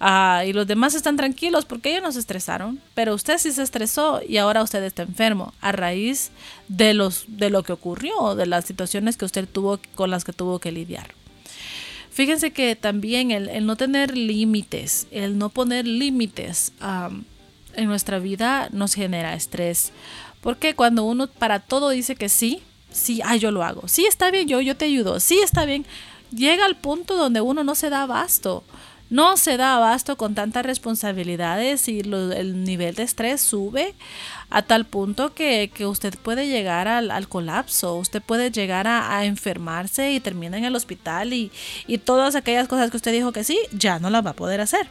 Ah, 0.00 0.44
y 0.46 0.52
los 0.52 0.66
demás 0.66 0.94
están 0.94 1.16
tranquilos 1.16 1.66
porque 1.66 1.90
ellos 1.90 2.02
no 2.02 2.12
se 2.12 2.20
estresaron, 2.20 2.80
pero 2.94 3.14
usted 3.14 3.36
sí 3.38 3.52
se 3.52 3.62
estresó 3.62 4.20
y 4.26 4.38
ahora 4.38 4.62
usted 4.62 4.82
está 4.84 5.02
enfermo 5.02 5.52
a 5.60 5.72
raíz 5.72 6.30
de, 6.68 6.94
los, 6.94 7.24
de 7.28 7.50
lo 7.50 7.62
que 7.62 7.72
ocurrió, 7.72 8.34
de 8.34 8.46
las 8.46 8.64
situaciones 8.64 9.16
que 9.16 9.26
usted 9.26 9.46
tuvo 9.46 9.80
con 9.94 10.10
las 10.10 10.24
que 10.24 10.32
tuvo 10.32 10.60
que 10.60 10.72
lidiar. 10.72 11.14
Fíjense 12.10 12.52
que 12.52 12.74
también 12.74 13.32
el, 13.32 13.66
no 13.66 13.76
tener 13.76 14.16
límites, 14.16 15.08
el 15.10 15.36
no 15.36 15.50
poner 15.50 15.86
límites 15.86 16.72
en 17.78 17.86
nuestra 17.86 18.18
vida 18.18 18.68
nos 18.72 18.94
genera 18.94 19.34
estrés. 19.34 19.92
Porque 20.40 20.74
cuando 20.74 21.04
uno 21.04 21.26
para 21.26 21.60
todo 21.60 21.90
dice 21.90 22.16
que 22.16 22.28
sí, 22.28 22.62
sí, 22.90 23.20
ah, 23.24 23.36
yo 23.36 23.50
lo 23.50 23.62
hago. 23.62 23.88
Sí, 23.88 24.06
está 24.06 24.30
bien, 24.30 24.48
yo, 24.48 24.60
yo 24.60 24.76
te 24.76 24.86
ayudo. 24.86 25.20
Sí, 25.20 25.38
está 25.42 25.64
bien. 25.64 25.86
Llega 26.34 26.64
al 26.64 26.76
punto 26.76 27.16
donde 27.16 27.40
uno 27.40 27.64
no 27.64 27.74
se 27.74 27.90
da 27.90 28.02
abasto. 28.02 28.64
No 29.10 29.38
se 29.38 29.56
da 29.56 29.76
abasto 29.76 30.18
con 30.18 30.34
tantas 30.34 30.66
responsabilidades 30.66 31.88
y 31.88 32.00
el 32.00 32.64
nivel 32.64 32.94
de 32.94 33.04
estrés 33.04 33.40
sube 33.40 33.94
a 34.50 34.60
tal 34.60 34.84
punto 34.84 35.32
que, 35.32 35.70
usted 35.86 36.18
puede 36.18 36.46
llegar 36.46 36.88
al, 36.88 37.28
colapso, 37.28 37.96
usted 37.96 38.20
puede 38.20 38.50
llegar 38.50 38.86
a, 38.86 39.24
enfermarse 39.24 40.12
y 40.12 40.20
termina 40.20 40.58
en 40.58 40.64
el 40.66 40.76
hospital 40.76 41.32
y, 41.32 41.50
y 41.86 41.96
todas 41.96 42.34
aquellas 42.34 42.68
cosas 42.68 42.90
que 42.90 42.98
usted 42.98 43.12
dijo 43.12 43.32
que 43.32 43.44
sí, 43.44 43.58
ya 43.72 43.98
no 43.98 44.10
las 44.10 44.26
va 44.26 44.30
a 44.30 44.36
poder 44.36 44.60
hacer. 44.60 44.88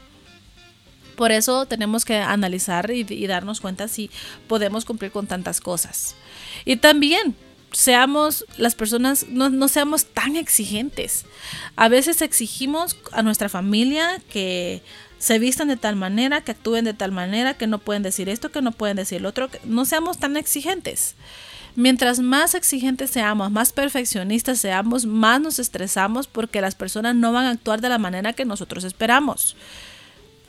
Por 1.17 1.31
eso 1.31 1.65
tenemos 1.65 2.05
que 2.05 2.17
analizar 2.17 2.91
y, 2.91 3.25
darnos 3.25 3.59
cuenta 3.59 3.87
si 3.87 4.11
podemos 4.47 4.85
cumplir 4.85 5.11
con 5.11 5.25
tantas 5.25 5.59
cosas. 5.59 6.13
Y 6.63 6.75
también 6.75 7.35
seamos 7.71 8.45
las 8.57 8.75
personas, 8.75 9.25
no, 9.27 9.49
no, 9.49 9.67
seamos 9.67 10.05
tan 10.05 10.35
exigentes. 10.35 11.25
A 11.75 11.89
veces 11.89 12.21
exigimos 12.21 12.95
a 13.11 13.23
nuestra 13.23 13.49
familia 13.49 14.21
que 14.29 14.83
se 15.17 15.39
vistan 15.39 15.69
de 15.69 15.77
tal 15.77 15.95
manera, 15.95 16.41
que 16.41 16.51
actúen 16.51 16.85
de 16.85 16.93
tal 16.93 17.11
manera, 17.11 17.55
que 17.55 17.65
no 17.65 17.79
pueden 17.79 18.03
decir 18.03 18.29
esto, 18.29 18.51
que 18.51 18.61
no 18.61 18.71
pueden 18.71 18.95
decir 18.95 19.19
lo 19.19 19.29
otro. 19.29 19.49
no 19.63 19.85
seamos 19.85 20.19
tan 20.19 20.37
exigentes. 20.37 21.15
Mientras 21.75 22.19
más 22.19 22.53
exigentes 22.53 23.09
seamos, 23.09 23.49
más 23.49 23.73
perfeccionistas 23.73 24.59
seamos, 24.59 25.07
más 25.07 25.41
nos 25.41 25.57
estresamos 25.57 26.27
porque 26.27 26.61
las 26.61 26.75
personas 26.75 27.15
no 27.15 27.33
van 27.33 27.45
a 27.45 27.51
actuar 27.51 27.81
de 27.81 27.89
la 27.89 27.97
manera 27.97 28.33
que 28.33 28.45
nosotros 28.45 28.83
esperamos. 28.83 29.55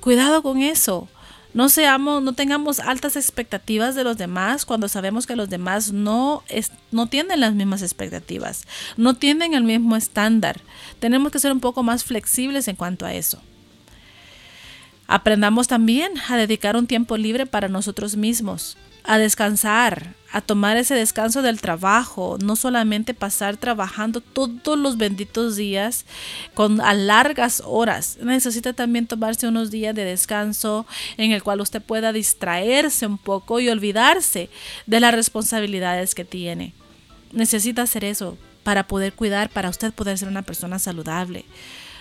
Cuidado 0.01 0.43
con 0.43 0.63
eso. 0.63 1.09
No 1.55 1.69
seamos, 1.69 2.23
no 2.23 2.35
tengamos 2.35 2.79
altas 2.79 3.17
expectativas 3.17 3.95
de 3.95 4.05
los 4.05 4.19
demás 4.19 4.67
cuando 4.67 4.87
sabemos 4.87 5.27
que 5.27 5.35
los 5.35 5.49
demás 5.49 5.93
no, 5.93 6.43
no 6.93 7.07
tienen 7.07 7.41
las 7.41 7.55
mismas 7.55 7.83
expectativas, 7.83 8.65
no 8.97 9.15
tienen 9.15 9.55
el 9.55 9.65
mismo 9.65 9.97
estándar. 9.97 10.61
Tenemos 11.01 11.33
que 11.33 11.39
ser 11.39 11.51
un 11.53 11.61
poco 11.61 11.83
más 11.83 12.05
flexibles 12.05 12.69
en 12.69 12.77
cuanto 12.77 13.07
a 13.07 13.15
eso. 13.15 13.41
Aprendamos 15.07 15.69
también 15.69 16.13
a 16.29 16.37
dedicar 16.37 16.77
un 16.77 16.87
tiempo 16.87 17.17
libre 17.17 17.47
para 17.47 17.69
nosotros 17.69 18.15
mismos 18.15 18.77
a 19.05 19.17
descansar, 19.17 20.15
a 20.31 20.41
tomar 20.41 20.77
ese 20.77 20.95
descanso 20.95 21.41
del 21.43 21.61
trabajo, 21.61 22.37
no 22.43 22.55
solamente 22.55 23.15
pasar 23.15 23.57
trabajando 23.57 24.21
todos 24.21 24.79
los 24.79 24.99
benditos 24.99 25.57
días 25.57 26.05
con 26.55 26.81
a 26.81 26.93
largas 26.93 27.63
horas. 27.65 28.19
Necesita 28.21 28.75
también 28.75 29.07
tomarse 29.07 29.49
unos 29.49 29.71
días 29.71 29.95
de 29.95 30.05
descanso 30.05 30.87
en 31.17 31.33
el 31.33 31.43
cual 31.43 31.61
usted 31.61 31.81
pueda 31.81 32.13
distraerse 32.13 33.07
un 33.07 33.17
poco 33.17 33.61
y 33.61 33.69
olvidarse 33.69 34.51
de 34.87 35.01
las 35.01 35.15
responsabilidades 35.15 36.15
que 36.15 36.25
tiene. 36.25 36.75
Necesita 37.33 37.83
hacer 37.83 38.05
eso 38.05 38.37
para 38.65 38.87
poder 38.87 39.15
cuidar, 39.15 39.49
para 39.49 39.71
usted 39.71 39.93
poder 39.95 40.19
ser 40.19 40.29
una 40.29 40.43
persona 40.43 40.79
saludable 40.79 41.47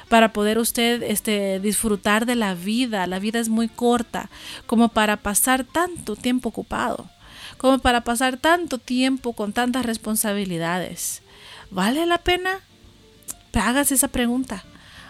para 0.10 0.32
poder 0.32 0.58
usted 0.58 1.04
este, 1.04 1.60
disfrutar 1.60 2.26
de 2.26 2.36
la 2.36 2.56
vida. 2.56 3.08
La 3.08 3.20
vida 3.20 3.40
es 3.40 3.50
muy 3.50 3.68
corta 3.68 4.30
como 4.66 4.88
para 4.88 5.18
pasar 5.18 5.66
tanto 5.66 6.16
tiempo 6.16 6.48
ocupado. 6.48 7.10
Como 7.58 7.80
para 7.80 8.02
pasar 8.02 8.38
tanto 8.38 8.78
tiempo 8.78 9.34
con 9.34 9.54
tantas 9.54 9.86
responsabilidades. 9.86 11.22
¿Vale 11.72 12.06
la 12.06 12.20
pena? 12.20 12.60
Hagas 13.54 13.92
esa 13.92 14.08
pregunta. 14.08 14.64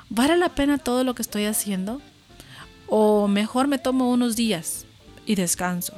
¿Vale 0.09 0.37
la 0.37 0.49
pena 0.49 0.77
todo 0.77 1.03
lo 1.03 1.15
que 1.15 1.21
estoy 1.21 1.45
haciendo? 1.45 2.01
O 2.87 3.27
mejor 3.27 3.67
me 3.67 3.77
tomo 3.77 4.09
unos 4.09 4.35
días 4.37 4.85
y 5.25 5.35
descanso. 5.35 5.93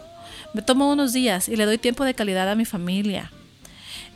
Me 0.54 0.64
tomo 0.64 0.92
unos 0.92 1.14
días 1.14 1.48
y 1.48 1.56
le 1.56 1.66
doy 1.66 1.78
tiempo 1.78 2.04
de 2.04 2.16
calidad 2.16 2.50
a 2.50 2.56
mi 2.56 2.66
familia. 2.66 3.32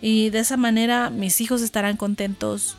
Y 0.01 0.31
de 0.31 0.39
esa 0.39 0.57
manera 0.57 1.11
mis 1.11 1.39
hijos 1.41 1.61
estarán 1.61 1.95
contentos, 1.95 2.75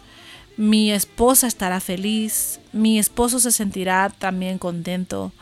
mi 0.56 0.92
esposa 0.92 1.46
estará 1.46 1.80
feliz, 1.80 2.60
mi 2.72 2.98
esposo 2.98 3.40
se 3.40 3.52
sentirá 3.52 4.10
también 4.10 4.58
contento. 4.58 5.32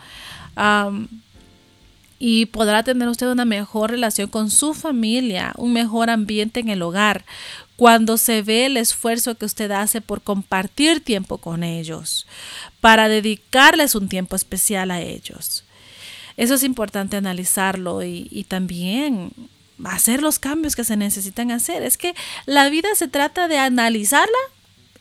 Y 2.24 2.46
podrá 2.46 2.85
tener 2.85 3.08
usted 3.08 3.26
una 3.26 3.44
mejor 3.44 3.90
relación 3.90 4.28
con 4.28 4.48
su 4.52 4.74
familia, 4.74 5.52
un 5.56 5.72
mejor 5.72 6.08
ambiente 6.08 6.61
en 6.61 6.68
el 6.68 6.80
hogar, 6.82 7.24
cuando 7.74 8.16
se 8.16 8.42
ve 8.42 8.66
el 8.66 8.76
esfuerzo 8.76 9.35
que 9.35 9.44
usted 9.44 9.72
hace 9.72 10.00
por 10.00 10.22
compartir 10.22 11.02
tiempo 11.02 11.38
con 11.38 11.64
ellos, 11.64 12.28
para 12.80 13.08
dedicarles 13.08 13.96
un 13.96 14.08
tiempo 14.08 14.37
especial 14.37 14.92
a 14.92 15.00
ellos. 15.00 15.64
Eso 16.37 16.54
es 16.54 16.62
importante 16.62 17.16
analizarlo 17.16 18.04
y, 18.04 18.28
y 18.30 18.44
también 18.44 19.32
hacer 19.82 20.22
los 20.22 20.38
cambios 20.38 20.76
que 20.76 20.85
se 20.85 20.96
necesitan 20.96 21.50
hacer. 21.50 21.82
Es 21.82 21.98
que 21.98 22.14
la 22.46 22.68
vida 22.68 22.90
se 22.94 23.08
trata 23.08 23.48
de 23.48 23.58
analizarla 23.58 24.38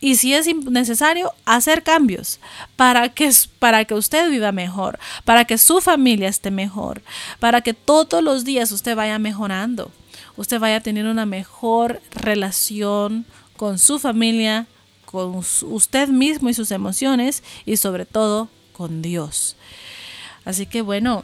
y 0.02 0.16
si 0.16 0.34
es 0.34 0.48
necesario 0.66 1.32
hacer 1.46 1.84
cambios 1.84 2.40
para 2.76 3.10
que, 3.10 3.32
para 3.60 3.86
que 3.86 3.94
usted 3.94 4.30
viva 4.32 4.52
mejor, 4.52 5.00
para 5.24 5.46
que 5.46 5.60
su 5.60 5.80
familia 5.80 6.28
esté 6.28 6.50
mejor, 6.50 7.04
para 7.40 7.62
que 7.62 7.76
todos 7.76 8.24
los 8.24 8.44
días 8.44 8.72
usted 8.72 8.96
vaya 8.96 9.20
mejorando, 9.20 9.92
usted 10.36 10.60
vaya 10.60 10.82
tener 10.82 11.06
una 11.06 11.28
mejor 11.28 12.02
relación 12.12 13.26
con 13.56 13.78
su 13.78 14.00
familia, 14.00 14.66
con 15.06 15.36
usted 15.36 16.08
mismo 16.08 16.50
y 16.50 16.56
sus 16.56 16.72
emociones 16.72 17.44
y 17.66 17.78
sobre 17.78 18.08
todo 18.08 18.50
con 18.74 19.04
Dios. 19.04 19.56
Así 20.46 20.66
que 20.66 20.82
bueno, 20.82 21.22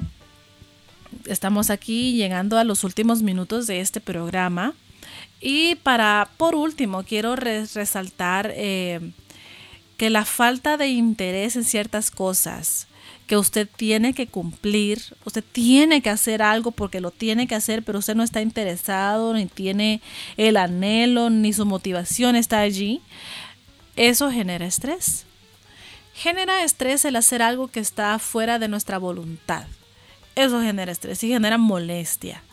estamos 1.26 1.72
aquí 1.72 2.13
llegando 2.13 2.60
a 2.60 2.63
los 2.63 2.84
últimos 2.84 3.24
minutos 3.24 3.66
de 3.66 3.80
este 3.80 4.02
programa. 4.02 4.76
Y 5.39 5.76
para, 5.76 6.30
por 6.38 6.56
último, 6.56 7.04
quiero 7.04 7.36
resaltar 7.36 8.52
eh, 8.56 9.12
que 9.97 10.10
la 10.10 10.26
falta 10.26 10.78
de 10.78 10.88
interés 10.88 11.56
en 11.56 11.63
ciertas 11.63 12.12
cosas 12.12 12.88
que 13.28 13.38
usted 13.38 13.67
tiene 13.76 14.13
que 14.13 14.28
cumplir, 14.28 15.02
usted 15.26 15.43
tiene 15.52 16.02
que 16.02 16.10
hacer 16.10 16.41
algo 16.41 16.71
porque 16.71 17.02
lo 17.02 17.12
tiene 17.12 17.45
que 17.45 17.56
hacer, 17.56 17.84
pero 17.84 18.00
usted 18.00 18.15
no 18.15 18.23
está 18.23 18.41
interesado, 18.41 19.34
ni 19.34 19.45
tiene 19.47 20.02
el 20.38 20.56
anhelo, 20.56 21.30
ni 21.30 21.52
su 21.52 21.65
motivación 21.65 22.38
está 22.38 22.62
allí, 22.62 23.02
eso 23.97 24.32
genera 24.32 24.65
estrés. 24.65 25.26
Genera 26.13 26.63
estrés 26.63 27.04
el 27.06 27.15
hacer 27.15 27.41
algo 27.41 27.67
que 27.67 27.80
está 27.80 28.17
fuera 28.17 28.60
de 28.60 28.69
nuestra 28.69 28.97
voluntad. 28.97 29.67
Eso 30.36 30.62
genera 30.62 30.91
estrés 30.91 31.23
y 31.23 31.28
genera 31.28 31.58
molestia. 31.58 32.43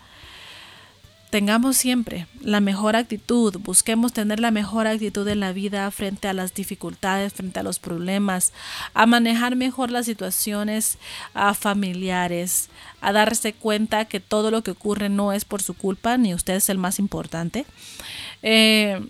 Tengamos 1.35 1.77
siempre 1.77 2.29
la 2.43 2.61
mejor 2.61 2.95
actitud, 2.95 3.59
busquemos 3.59 4.13
tener 4.13 4.39
la 4.39 4.53
mejor 4.53 4.87
actitud 4.87 5.27
en 5.27 5.41
la 5.41 5.53
vida 5.53 5.91
frente 5.91 6.29
a 6.29 6.33
las 6.33 6.55
dificultades, 6.55 7.33
frente 7.33 7.59
a 7.59 7.65
los 7.65 7.81
problemas, 7.81 8.53
a 8.95 9.05
manejar 9.07 9.57
mejor 9.57 9.91
las 9.91 10.07
situaciones 10.07 10.97
familiares, 11.59 12.69
a 13.01 13.11
darse 13.11 13.53
cuenta 13.53 14.05
que 14.05 14.21
todo 14.21 14.53
lo 14.53 14.63
que 14.63 14.71
ocurre 14.71 15.09
no 15.09 15.33
es 15.33 15.45
por 15.45 15.61
su 15.61 15.75
culpa, 15.75 16.17
ni 16.19 16.35
usted 16.35 16.55
es 16.55 16.69
el 16.69 16.79
más 16.79 17.01
importante. 17.01 17.67
Eh, 18.43 19.05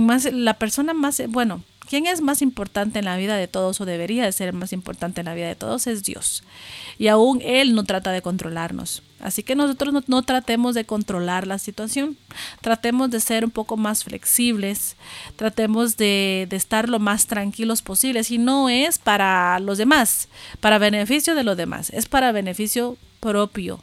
más, 0.00 0.32
la 0.32 0.54
persona 0.54 0.94
más, 0.94 1.20
bueno, 1.28 1.62
¿Quién 1.88 2.06
es 2.06 2.20
más 2.20 2.42
importante 2.42 2.98
en 2.98 3.06
la 3.06 3.16
vida 3.16 3.36
de 3.36 3.48
todos 3.48 3.80
o 3.80 3.86
debería 3.86 4.24
de 4.24 4.32
ser 4.32 4.52
más 4.52 4.74
importante 4.74 5.22
en 5.22 5.24
la 5.24 5.32
vida 5.32 5.48
de 5.48 5.54
todos? 5.54 5.86
Es 5.86 6.02
Dios. 6.02 6.44
Y 6.98 7.08
aún 7.08 7.40
Él 7.42 7.74
no 7.74 7.84
trata 7.84 8.12
de 8.12 8.20
controlarnos. 8.20 9.02
Así 9.20 9.42
que 9.42 9.56
nosotros 9.56 10.04
no, 10.06 10.22
tratemos 10.22 10.74
de 10.74 10.84
controlar 10.84 11.46
la 11.46 11.58
situación. 11.58 12.18
Tratemos 12.60 13.10
de 13.10 13.20
ser 13.20 13.42
un 13.42 13.50
poco 13.50 13.78
más 13.78 14.04
flexibles. 14.04 14.96
Tratemos 15.36 15.96
de, 15.96 16.46
de 16.50 16.56
estar 16.56 16.90
lo 16.90 16.98
más 16.98 17.26
tranquilos 17.26 17.80
posibles. 17.80 18.30
Y 18.30 18.36
no 18.36 18.68
es 18.68 18.98
para 18.98 19.58
los 19.58 19.78
demás, 19.78 20.28
para 20.60 20.76
beneficio 20.76 21.34
de 21.34 21.44
los 21.44 21.56
demás. 21.56 21.88
Es 21.88 22.04
para 22.04 22.32
beneficio 22.32 22.98
propio. 23.18 23.80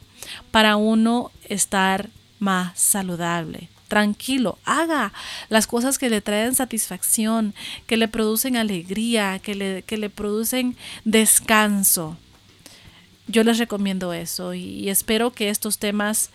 Para 0.52 0.76
uno 0.76 1.32
estar 1.48 2.08
más 2.38 2.78
saludable 2.78 3.68
tranquilo, 3.88 4.58
haga 4.64 5.12
las 5.48 5.66
cosas 5.66 5.98
que 5.98 6.10
le 6.10 6.20
traen 6.20 6.54
satisfacción, 6.54 7.54
que 7.86 7.96
le 7.96 8.08
producen 8.08 8.56
alegría, 8.56 9.38
que 9.38 9.54
le, 9.54 9.82
que 9.82 9.96
le 9.96 10.10
producen 10.10 10.76
descanso. 11.04 12.16
Yo 13.28 13.42
les 13.42 13.58
recomiendo 13.58 14.12
eso 14.12 14.54
y, 14.54 14.88
espero 14.88 15.32
que 15.32 15.50
estos 15.50 15.78
temas, 15.78 16.30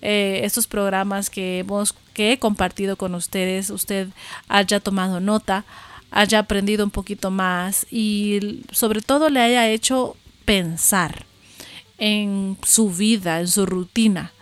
eh, 0.00 0.40
estos 0.44 0.66
programas 0.66 1.28
que, 1.28 1.60
hemos, 1.60 1.94
que 2.14 2.32
he 2.32 2.38
compartido 2.38 2.96
con 2.96 3.14
ustedes, 3.16 3.70
usted 3.70 4.08
haya 4.48 4.78
tomado 4.78 5.18
nota, 5.18 5.64
haya 6.12 6.38
aprendido 6.38 6.84
un 6.84 6.92
poquito 6.92 7.32
más 7.32 7.86
y 7.90 8.62
sobre 8.70 9.00
todo 9.00 9.28
le 9.28 9.40
haya 9.40 9.68
hecho 9.68 10.16
pensar 10.44 11.26
en 11.98 12.56
su 12.62 12.90
vida, 12.90 13.40
en 13.40 13.48
su 13.48 13.66
rutina 13.66 14.32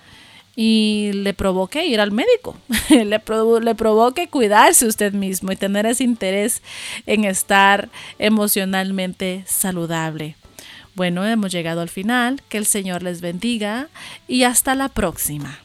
y 0.56 1.10
le 1.14 1.34
provoque 1.34 1.86
ir 1.86 2.00
al 2.00 2.12
médico, 2.12 2.56
le, 2.90 3.04
le 3.04 3.74
provoque 3.74 4.28
cuidarse 4.28 4.86
usted 4.86 5.12
mismo 5.12 5.52
y 5.52 5.56
tener 5.56 5.86
ese 5.86 6.04
interés 6.04 6.62
en 7.06 7.24
estar 7.24 7.88
emocionalmente 8.18 9.44
saludable. 9.46 10.36
Bueno, 10.94 11.26
hemos 11.26 11.50
llegado 11.50 11.80
al 11.80 11.88
final, 11.88 12.40
que 12.48 12.58
el 12.58 12.66
Señor 12.66 13.02
les 13.02 13.20
bendiga 13.20 13.88
y 14.28 14.44
hasta 14.44 14.76
la 14.76 14.88
próxima. 14.88 15.58